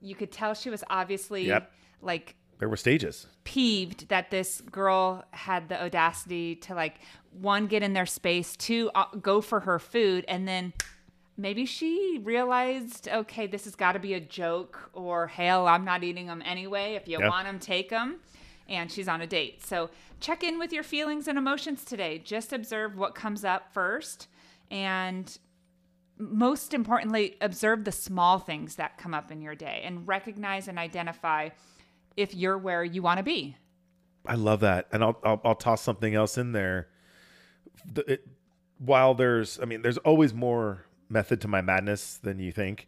You 0.00 0.14
could 0.14 0.32
tell 0.32 0.54
she 0.54 0.70
was 0.70 0.82
obviously 0.90 1.46
Yep. 1.46 1.70
like 2.02 2.34
There 2.58 2.68
were 2.68 2.76
stages. 2.76 3.26
peeved 3.44 4.08
that 4.08 4.30
this 4.30 4.60
girl 4.62 5.24
had 5.32 5.68
the 5.68 5.82
audacity 5.82 6.56
to 6.56 6.74
like 6.74 6.96
one 7.30 7.66
get 7.66 7.82
in 7.82 7.92
their 7.92 8.06
space, 8.06 8.56
two 8.56 8.90
uh, 8.94 9.06
go 9.20 9.40
for 9.40 9.60
her 9.60 9.78
food, 9.78 10.24
and 10.28 10.46
then 10.48 10.72
maybe 11.36 11.66
she 11.66 12.20
realized, 12.22 13.08
okay, 13.08 13.46
this 13.46 13.64
has 13.64 13.74
got 13.74 13.92
to 13.92 13.98
be 13.98 14.14
a 14.14 14.20
joke, 14.20 14.90
or 14.92 15.26
hell, 15.26 15.66
I'm 15.66 15.84
not 15.84 16.04
eating 16.04 16.26
them 16.26 16.42
anyway. 16.44 16.94
If 16.94 17.08
you 17.08 17.18
Yeah. 17.20 17.28
want 17.28 17.46
them, 17.46 17.58
take 17.58 17.90
them. 17.90 18.20
And 18.68 18.90
she's 18.90 19.08
on 19.08 19.20
a 19.20 19.26
date. 19.26 19.62
So 19.64 19.90
check 20.20 20.42
in 20.42 20.58
with 20.58 20.72
your 20.72 20.82
feelings 20.82 21.28
and 21.28 21.36
emotions 21.36 21.84
today. 21.84 22.18
Just 22.18 22.52
observe 22.52 22.96
what 22.96 23.14
comes 23.14 23.44
up 23.44 23.72
first, 23.74 24.28
and 24.70 25.36
most 26.16 26.72
importantly, 26.72 27.36
observe 27.40 27.84
the 27.84 27.92
small 27.92 28.38
things 28.38 28.76
that 28.76 28.96
come 28.96 29.12
up 29.12 29.30
in 29.32 29.42
your 29.42 29.54
day 29.54 29.82
and 29.84 30.06
recognize 30.06 30.68
and 30.68 30.78
identify 30.78 31.50
if 32.16 32.34
you're 32.34 32.56
where 32.56 32.84
you 32.84 33.02
want 33.02 33.18
to 33.18 33.24
be. 33.24 33.56
I 34.24 34.36
love 34.36 34.60
that, 34.60 34.86
and 34.92 35.02
I'll 35.04 35.20
I'll, 35.24 35.40
I'll 35.44 35.54
toss 35.56 35.82
something 35.82 36.14
else 36.14 36.38
in 36.38 36.52
there. 36.52 36.88
The, 37.92 38.12
it, 38.12 38.26
while 38.78 39.12
there's, 39.14 39.60
I 39.60 39.66
mean, 39.66 39.82
there's 39.82 39.98
always 39.98 40.32
more 40.32 40.86
method 41.08 41.40
to 41.42 41.48
my 41.48 41.60
madness 41.60 42.16
than 42.16 42.38
you 42.38 42.52
think. 42.52 42.86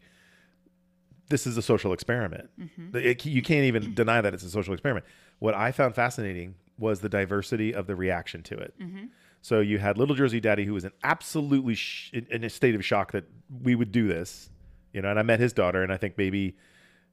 This 1.29 1.45
is 1.45 1.57
a 1.57 1.61
social 1.61 1.93
experiment. 1.93 2.49
Mm-hmm. 2.59 2.97
It- 2.97 3.25
you 3.25 3.41
can't 3.41 3.65
even 3.65 3.83
mm-hmm. 3.83 3.93
deny 3.93 4.21
that 4.21 4.33
it's 4.33 4.43
a 4.43 4.49
social 4.49 4.73
experiment. 4.73 5.05
What 5.39 5.53
I 5.53 5.71
found 5.71 5.95
fascinating 5.95 6.55
was 6.77 7.01
the 7.01 7.09
diversity 7.09 7.73
of 7.73 7.87
the 7.87 7.95
reaction 7.95 8.43
to 8.43 8.57
it. 8.57 8.73
Mm-hmm. 8.79 9.05
So 9.41 9.59
you 9.59 9.77
had 9.79 9.97
little 9.97 10.15
Jersey 10.15 10.39
Daddy, 10.39 10.65
who 10.65 10.73
was 10.73 10.85
in 10.85 10.91
absolutely 11.03 11.75
sh- 11.75 12.11
in, 12.13 12.27
in 12.29 12.43
a 12.43 12.49
state 12.49 12.75
of 12.75 12.83
shock 12.83 13.11
that 13.11 13.25
we 13.63 13.75
would 13.75 13.91
do 13.91 14.07
this, 14.07 14.49
you 14.93 15.01
know. 15.01 15.09
And 15.09 15.19
I 15.19 15.23
met 15.23 15.39
his 15.39 15.53
daughter, 15.53 15.83
and 15.83 15.91
I 15.91 15.97
think 15.97 16.17
maybe, 16.17 16.57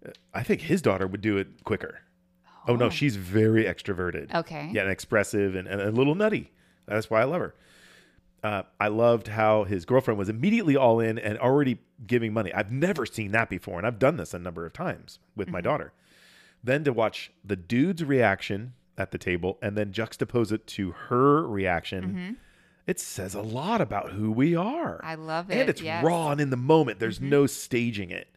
uh, 0.04 0.10
I 0.32 0.42
think 0.42 0.62
his 0.62 0.82
daughter 0.82 1.06
would 1.06 1.20
do 1.20 1.36
it 1.36 1.64
quicker. 1.64 2.00
Oh, 2.66 2.76
no, 2.76 2.86
oh. 2.86 2.90
she's 2.90 3.16
very 3.16 3.64
extroverted. 3.64 4.34
Okay. 4.34 4.70
Yeah, 4.72 4.82
and 4.82 4.90
expressive 4.90 5.54
and, 5.54 5.68
and 5.68 5.80
a 5.80 5.90
little 5.90 6.14
nutty. 6.14 6.50
That's 6.86 7.10
why 7.10 7.20
I 7.20 7.24
love 7.24 7.40
her. 7.40 7.54
Uh, 8.44 8.62
I 8.78 8.88
loved 8.88 9.28
how 9.28 9.64
his 9.64 9.86
girlfriend 9.86 10.18
was 10.18 10.28
immediately 10.28 10.76
all 10.76 11.00
in 11.00 11.18
and 11.18 11.38
already 11.38 11.78
giving 12.06 12.34
money. 12.34 12.52
I've 12.52 12.70
never 12.70 13.06
seen 13.06 13.32
that 13.32 13.48
before, 13.48 13.78
and 13.78 13.86
I've 13.86 13.98
done 13.98 14.18
this 14.18 14.34
a 14.34 14.38
number 14.38 14.66
of 14.66 14.74
times 14.74 15.18
with 15.34 15.48
my 15.48 15.60
mm-hmm. 15.60 15.64
daughter. 15.64 15.92
Then 16.62 16.84
to 16.84 16.92
watch 16.92 17.32
the 17.42 17.56
dude's 17.56 18.04
reaction 18.04 18.74
at 18.98 19.12
the 19.12 19.18
table 19.18 19.58
and 19.62 19.78
then 19.78 19.92
juxtapose 19.92 20.52
it 20.52 20.66
to 20.68 20.92
her 20.92 21.48
reaction, 21.48 22.04
mm-hmm. 22.04 22.32
it 22.86 23.00
says 23.00 23.34
a 23.34 23.40
lot 23.40 23.80
about 23.80 24.12
who 24.12 24.30
we 24.30 24.54
are. 24.54 25.00
I 25.02 25.14
love 25.14 25.50
it. 25.50 25.56
And 25.56 25.70
it's 25.70 25.80
yes. 25.80 26.04
raw 26.04 26.30
and 26.30 26.40
in 26.40 26.50
the 26.50 26.58
moment. 26.58 26.98
There's 27.00 27.18
mm-hmm. 27.18 27.30
no 27.30 27.46
staging 27.46 28.10
it. 28.10 28.28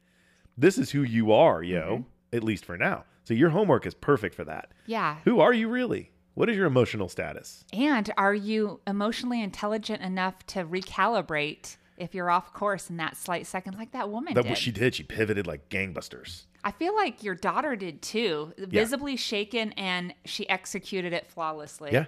This 0.58 0.78
is 0.78 0.91
who 0.91 1.04
you 1.04 1.34
are, 1.34 1.62
yo, 1.62 2.06
at 2.32 2.46
least 2.46 2.63
for 2.63 2.78
now. 2.78 3.04
So 3.26 3.34
your 3.34 3.50
homework 3.50 3.86
is 3.86 3.93
perfect 3.93 4.36
for 4.36 4.46
that. 4.46 4.72
Yeah. 4.86 5.17
Who 5.26 5.41
are 5.41 5.52
you 5.52 5.67
really? 5.67 6.12
What 6.38 6.52
is 6.52 6.56
your 6.56 6.67
emotional 6.67 7.10
status? 7.10 7.65
And 7.73 8.13
are 8.15 8.34
you 8.36 8.80
emotionally 8.86 9.41
intelligent 9.41 10.04
enough 10.04 10.45
to 10.47 10.63
recalibrate 10.65 11.78
if 11.97 12.13
you're 12.13 12.30
off 12.30 12.54
course 12.54 12.91
in 12.91 12.97
that 12.97 13.17
slight 13.17 13.47
second, 13.47 13.73
like 13.76 13.91
that 13.93 14.12
woman 14.12 14.36
That 14.36 14.43
did? 14.43 14.50
what 14.50 14.60
she 14.60 14.69
did. 14.69 14.93
She 14.93 15.02
pivoted 15.02 15.47
like 15.47 15.67
gangbusters. 15.69 16.43
I 16.63 16.73
feel 16.73 16.95
like 16.95 17.23
your 17.23 17.34
daughter 17.34 17.76
did 17.76 18.04
too, 18.04 18.54
visibly 18.56 19.15
shaken, 19.15 19.71
and 19.71 20.13
she 20.26 20.47
executed 20.47 21.12
it 21.12 21.28
flawlessly. 21.28 21.89
Yeah. 21.91 22.06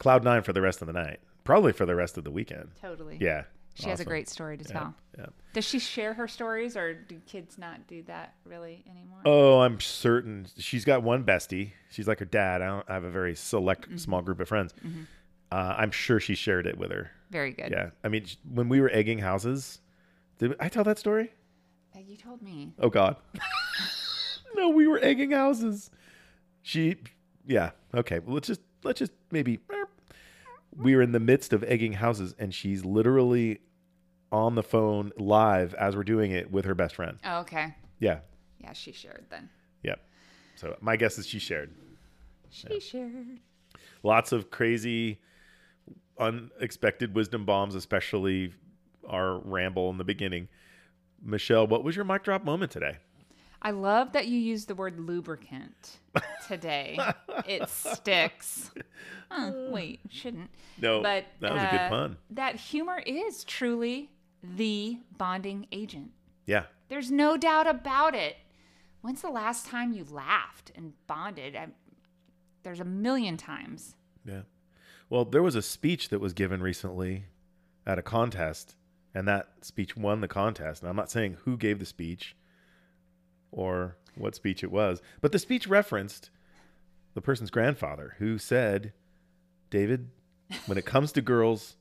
Cloud 0.00 0.24
nine 0.24 0.42
for 0.42 0.52
the 0.52 0.60
rest 0.60 0.80
of 0.80 0.88
the 0.88 0.92
night. 0.92 1.20
Probably 1.44 1.72
for 1.72 1.86
the 1.86 1.94
rest 1.94 2.18
of 2.18 2.24
the 2.24 2.32
weekend. 2.32 2.70
Totally. 2.82 3.18
Yeah. 3.20 3.44
She 3.78 3.88
has 3.90 4.00
a 4.00 4.04
great 4.04 4.28
story 4.28 4.56
to 4.56 4.64
tell. 4.64 4.94
Yeah. 5.18 5.26
Does 5.52 5.64
she 5.64 5.78
share 5.78 6.12
her 6.14 6.26
stories, 6.28 6.76
or 6.76 6.94
do 6.94 7.18
kids 7.26 7.58
not 7.58 7.86
do 7.86 8.02
that 8.04 8.34
really 8.44 8.82
anymore? 8.90 9.20
Oh, 9.24 9.60
I'm 9.60 9.80
certain 9.80 10.46
she's 10.58 10.84
got 10.84 11.02
one 11.02 11.24
bestie. 11.24 11.72
She's 11.90 12.08
like 12.08 12.18
her 12.18 12.24
dad. 12.24 12.62
I, 12.62 12.66
don't, 12.66 12.84
I 12.88 12.94
have 12.94 13.04
a 13.04 13.10
very 13.10 13.34
select 13.34 13.82
Mm-hmm. 13.88 13.96
small 13.98 14.22
group 14.22 14.40
of 14.40 14.48
friends. 14.48 14.72
Uh, 15.52 15.74
I'm 15.78 15.90
sure 15.90 16.18
she 16.20 16.34
shared 16.34 16.66
it 16.66 16.76
with 16.76 16.90
her. 16.90 17.10
Very 17.30 17.52
good. 17.52 17.70
Yeah. 17.70 17.90
I 18.02 18.08
mean, 18.08 18.26
when 18.50 18.68
we 18.68 18.80
were 18.80 18.90
egging 18.92 19.18
houses, 19.18 19.80
did 20.38 20.56
I 20.58 20.68
tell 20.68 20.84
that 20.84 20.98
story? 20.98 21.32
Uh, 21.94 22.00
You 22.00 22.16
told 22.16 22.42
me. 22.42 22.72
Oh 22.78 22.88
God. 22.90 23.16
no, 24.54 24.68
we 24.70 24.86
were 24.86 24.98
egging 25.02 25.30
houses. 25.32 25.90
She, 26.62 26.96
yeah. 27.46 27.70
Okay. 27.94 28.18
Well, 28.20 28.34
let's 28.34 28.48
just 28.48 28.60
let's 28.84 28.98
just 28.98 29.12
maybe. 29.30 29.58
We 30.78 30.94
were 30.94 31.02
in 31.02 31.12
the 31.12 31.20
midst 31.20 31.52
of 31.52 31.64
egging 31.64 31.94
houses, 31.94 32.34
and 32.38 32.54
she's 32.54 32.84
literally 32.84 33.60
on 34.30 34.54
the 34.54 34.62
phone 34.62 35.12
live 35.16 35.74
as 35.74 35.96
we're 35.96 36.04
doing 36.04 36.32
it 36.32 36.50
with 36.50 36.64
her 36.64 36.74
best 36.74 36.94
friend. 36.96 37.18
Oh, 37.24 37.40
okay. 37.40 37.74
Yeah. 37.98 38.18
Yeah, 38.58 38.72
she 38.72 38.92
shared 38.92 39.26
then. 39.30 39.48
Yep. 39.82 40.00
So 40.56 40.76
my 40.80 40.96
guess 40.96 41.18
is 41.18 41.26
she 41.26 41.38
shared. 41.38 41.72
She 42.50 42.80
shared. 42.80 43.40
Lots 44.02 44.32
of 44.32 44.50
crazy, 44.50 45.20
unexpected 46.18 47.14
wisdom 47.14 47.44
bombs, 47.44 47.74
especially 47.74 48.52
our 49.08 49.38
ramble 49.38 49.90
in 49.90 49.98
the 49.98 50.04
beginning. 50.04 50.48
Michelle, 51.22 51.66
what 51.66 51.84
was 51.84 51.96
your 51.96 52.04
mic 52.04 52.22
drop 52.22 52.44
moment 52.44 52.70
today? 52.70 52.98
I 53.66 53.72
love 53.72 54.12
that 54.12 54.28
you 54.28 54.38
used 54.38 54.68
the 54.68 54.76
word 54.76 55.00
lubricant 55.00 55.98
today. 56.46 57.00
it 57.48 57.68
sticks. 57.68 58.70
Huh, 59.28 59.50
wait, 59.70 59.98
shouldn't. 60.08 60.50
No, 60.80 61.02
But 61.02 61.24
that 61.40 61.52
was 61.52 61.62
a 61.64 61.70
good 61.72 61.80
uh, 61.80 61.88
pun. 61.88 62.16
That 62.30 62.54
humor 62.54 63.02
is 63.04 63.42
truly 63.42 64.12
the 64.40 64.98
bonding 65.18 65.66
agent. 65.72 66.12
Yeah. 66.46 66.66
There's 66.88 67.10
no 67.10 67.36
doubt 67.36 67.66
about 67.66 68.14
it. 68.14 68.36
When's 69.00 69.22
the 69.22 69.30
last 69.30 69.66
time 69.66 69.92
you 69.92 70.06
laughed 70.08 70.70
and 70.76 70.92
bonded? 71.08 71.56
I, 71.56 71.66
there's 72.62 72.78
a 72.78 72.84
million 72.84 73.36
times. 73.36 73.96
Yeah. 74.24 74.42
Well, 75.10 75.24
there 75.24 75.42
was 75.42 75.56
a 75.56 75.62
speech 75.62 76.10
that 76.10 76.20
was 76.20 76.34
given 76.34 76.62
recently 76.62 77.24
at 77.84 77.98
a 77.98 78.02
contest, 78.02 78.76
and 79.12 79.26
that 79.26 79.48
speech 79.62 79.96
won 79.96 80.20
the 80.20 80.28
contest. 80.28 80.82
And 80.82 80.88
I'm 80.88 80.94
not 80.94 81.10
saying 81.10 81.38
who 81.44 81.56
gave 81.56 81.80
the 81.80 81.84
speech 81.84 82.36
or 83.52 83.96
what 84.16 84.34
speech 84.34 84.62
it 84.62 84.70
was, 84.70 85.02
but 85.20 85.32
the 85.32 85.38
speech 85.38 85.66
referenced 85.66 86.30
the 87.14 87.20
person's 87.20 87.50
grandfather 87.50 88.14
who 88.18 88.38
said, 88.38 88.92
David, 89.70 90.10
when 90.66 90.78
it 90.78 90.86
comes 90.86 91.12
to 91.12 91.22
girls, 91.22 91.76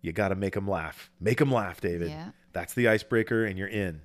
you 0.00 0.12
got 0.12 0.28
to 0.28 0.34
make 0.34 0.54
them 0.54 0.68
laugh. 0.68 1.10
Make 1.20 1.38
them 1.38 1.50
laugh, 1.50 1.80
David. 1.80 2.10
Yeah. 2.10 2.30
That's 2.52 2.74
the 2.74 2.88
icebreaker, 2.88 3.44
and 3.44 3.58
you're 3.58 3.68
in. 3.68 4.02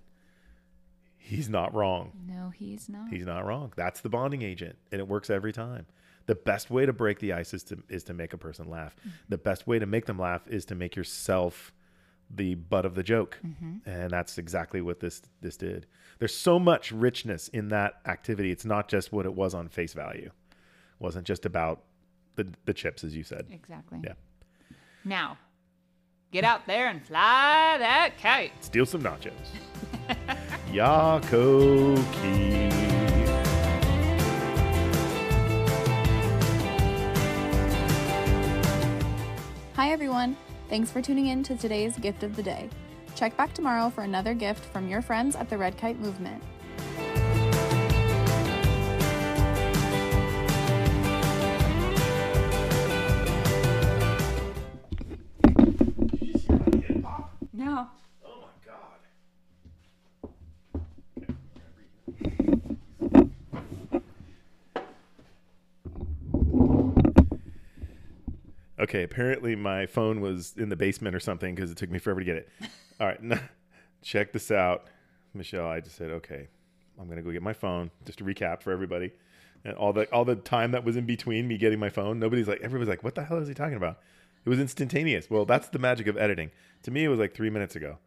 He's 1.17 1.49
not 1.49 1.73
wrong. 1.73 2.13
No, 2.25 2.51
he's 2.51 2.87
not. 2.87 3.09
He's 3.09 3.25
not 3.25 3.45
wrong. 3.45 3.73
That's 3.75 3.99
the 3.99 4.07
bonding 4.07 4.41
agent, 4.41 4.77
and 4.91 5.01
it 5.01 5.07
works 5.07 5.29
every 5.29 5.51
time. 5.51 5.85
The 6.25 6.35
best 6.35 6.69
way 6.69 6.85
to 6.85 6.93
break 6.93 7.19
the 7.19 7.33
ice 7.33 7.53
is 7.53 7.63
to 7.65 7.83
is 7.89 8.03
to 8.05 8.13
make 8.13 8.31
a 8.31 8.37
person 8.37 8.69
laugh. 8.69 8.95
Mm. 9.05 9.11
The 9.29 9.37
best 9.37 9.67
way 9.67 9.79
to 9.79 9.85
make 9.85 10.05
them 10.05 10.19
laugh 10.19 10.47
is 10.47 10.65
to 10.65 10.75
make 10.75 10.95
yourself 10.95 11.73
the 12.29 12.55
butt 12.55 12.85
of 12.85 12.95
the 12.95 13.03
joke, 13.03 13.39
mm-hmm. 13.45 13.89
and 13.89 14.11
that's 14.11 14.37
exactly 14.37 14.81
what 14.81 14.99
this 14.99 15.21
this 15.41 15.57
did. 15.57 15.85
There's 16.19 16.35
so 16.35 16.59
much 16.59 16.91
richness 16.91 17.47
in 17.49 17.69
that 17.69 18.01
activity. 18.05 18.51
It's 18.51 18.65
not 18.65 18.87
just 18.87 19.11
what 19.11 19.25
it 19.25 19.33
was 19.33 19.53
on 19.53 19.69
face 19.69 19.93
value. 19.93 20.25
It 20.25 20.99
wasn't 20.99 21.25
just 21.25 21.45
about 21.45 21.83
the 22.35 22.47
the 22.65 22.73
chips, 22.73 23.03
as 23.03 23.15
you 23.15 23.23
said. 23.23 23.47
exactly. 23.51 23.99
Yeah. 24.03 24.13
Now, 25.05 25.37
get 26.31 26.43
out 26.43 26.67
there 26.67 26.89
and 26.89 27.05
fly 27.05 27.77
that 27.79 28.13
kite. 28.21 28.51
Steal 28.63 28.85
some 28.85 29.01
nachos. 29.01 29.31
Yakoki. 30.71 32.07
Hi, 39.75 39.91
everyone. 39.91 40.35
Thanks 40.69 40.91
for 40.91 41.01
tuning 41.01 41.27
in 41.27 41.43
to 41.43 41.55
today's 41.55 41.97
gift 41.97 42.23
of 42.23 42.35
the 42.35 42.43
day. 42.43 42.69
Check 43.15 43.37
back 43.37 43.53
tomorrow 43.53 43.89
for 43.89 44.01
another 44.01 44.33
gift 44.33 44.65
from 44.65 44.89
your 44.89 45.01
friends 45.01 45.35
at 45.35 45.49
the 45.49 45.57
Red 45.57 45.77
Kite 45.77 45.99
Movement. 45.99 46.43
Okay, 68.87 69.03
apparently 69.03 69.53
my 69.53 69.85
phone 69.85 70.21
was 70.21 70.53
in 70.55 70.69
the 70.69 70.77
basement 70.77 71.13
or 71.13 71.19
something 71.19 71.53
because 71.53 71.69
it 71.69 71.75
took 71.75 71.91
me 71.91 71.99
forever 71.99 72.21
to 72.21 72.25
get 72.25 72.37
it. 72.37 72.49
All 73.01 73.07
right, 73.07 73.21
no, 73.21 73.37
check 74.01 74.31
this 74.31 74.49
out, 74.49 74.85
Michelle. 75.33 75.67
I 75.67 75.81
just 75.81 75.97
said, 75.97 76.09
okay, 76.11 76.47
I'm 76.97 77.09
gonna 77.09 77.21
go 77.21 77.31
get 77.31 77.43
my 77.43 77.51
phone. 77.51 77.91
Just 78.05 78.19
to 78.19 78.23
recap 78.23 78.61
for 78.61 78.71
everybody, 78.71 79.11
and 79.65 79.75
all 79.75 79.91
the 79.91 80.05
all 80.13 80.23
the 80.23 80.37
time 80.37 80.71
that 80.71 80.85
was 80.85 80.95
in 80.95 81.05
between 81.05 81.49
me 81.49 81.57
getting 81.57 81.79
my 81.79 81.89
phone. 81.89 82.17
Nobody's 82.17 82.47
like, 82.47 82.61
everybody's 82.61 82.87
like, 82.87 83.03
what 83.03 83.13
the 83.13 83.25
hell 83.25 83.39
is 83.39 83.49
he 83.49 83.53
talking 83.53 83.75
about? 83.75 83.99
It 84.45 84.49
was 84.49 84.57
instantaneous. 84.57 85.29
Well, 85.29 85.43
that's 85.43 85.67
the 85.67 85.79
magic 85.79 86.07
of 86.07 86.15
editing. 86.15 86.51
To 86.83 86.91
me, 86.91 87.03
it 87.03 87.09
was 87.09 87.19
like 87.19 87.33
three 87.33 87.49
minutes 87.49 87.75
ago. 87.75 87.97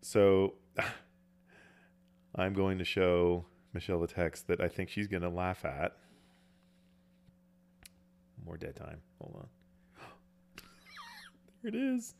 So 0.00 0.54
I'm 2.34 2.54
going 2.54 2.78
to 2.78 2.84
show 2.84 3.44
Michelle 3.74 4.00
the 4.00 4.06
text 4.06 4.46
that 4.46 4.58
I 4.58 4.68
think 4.68 4.88
she's 4.88 5.06
gonna 5.06 5.28
laugh 5.28 5.66
at. 5.66 5.98
More 8.42 8.56
dead 8.56 8.74
time. 8.74 9.02
Hold 9.20 9.36
on. 9.36 9.57
There 11.62 11.74
it 11.74 11.74
is. 11.74 12.14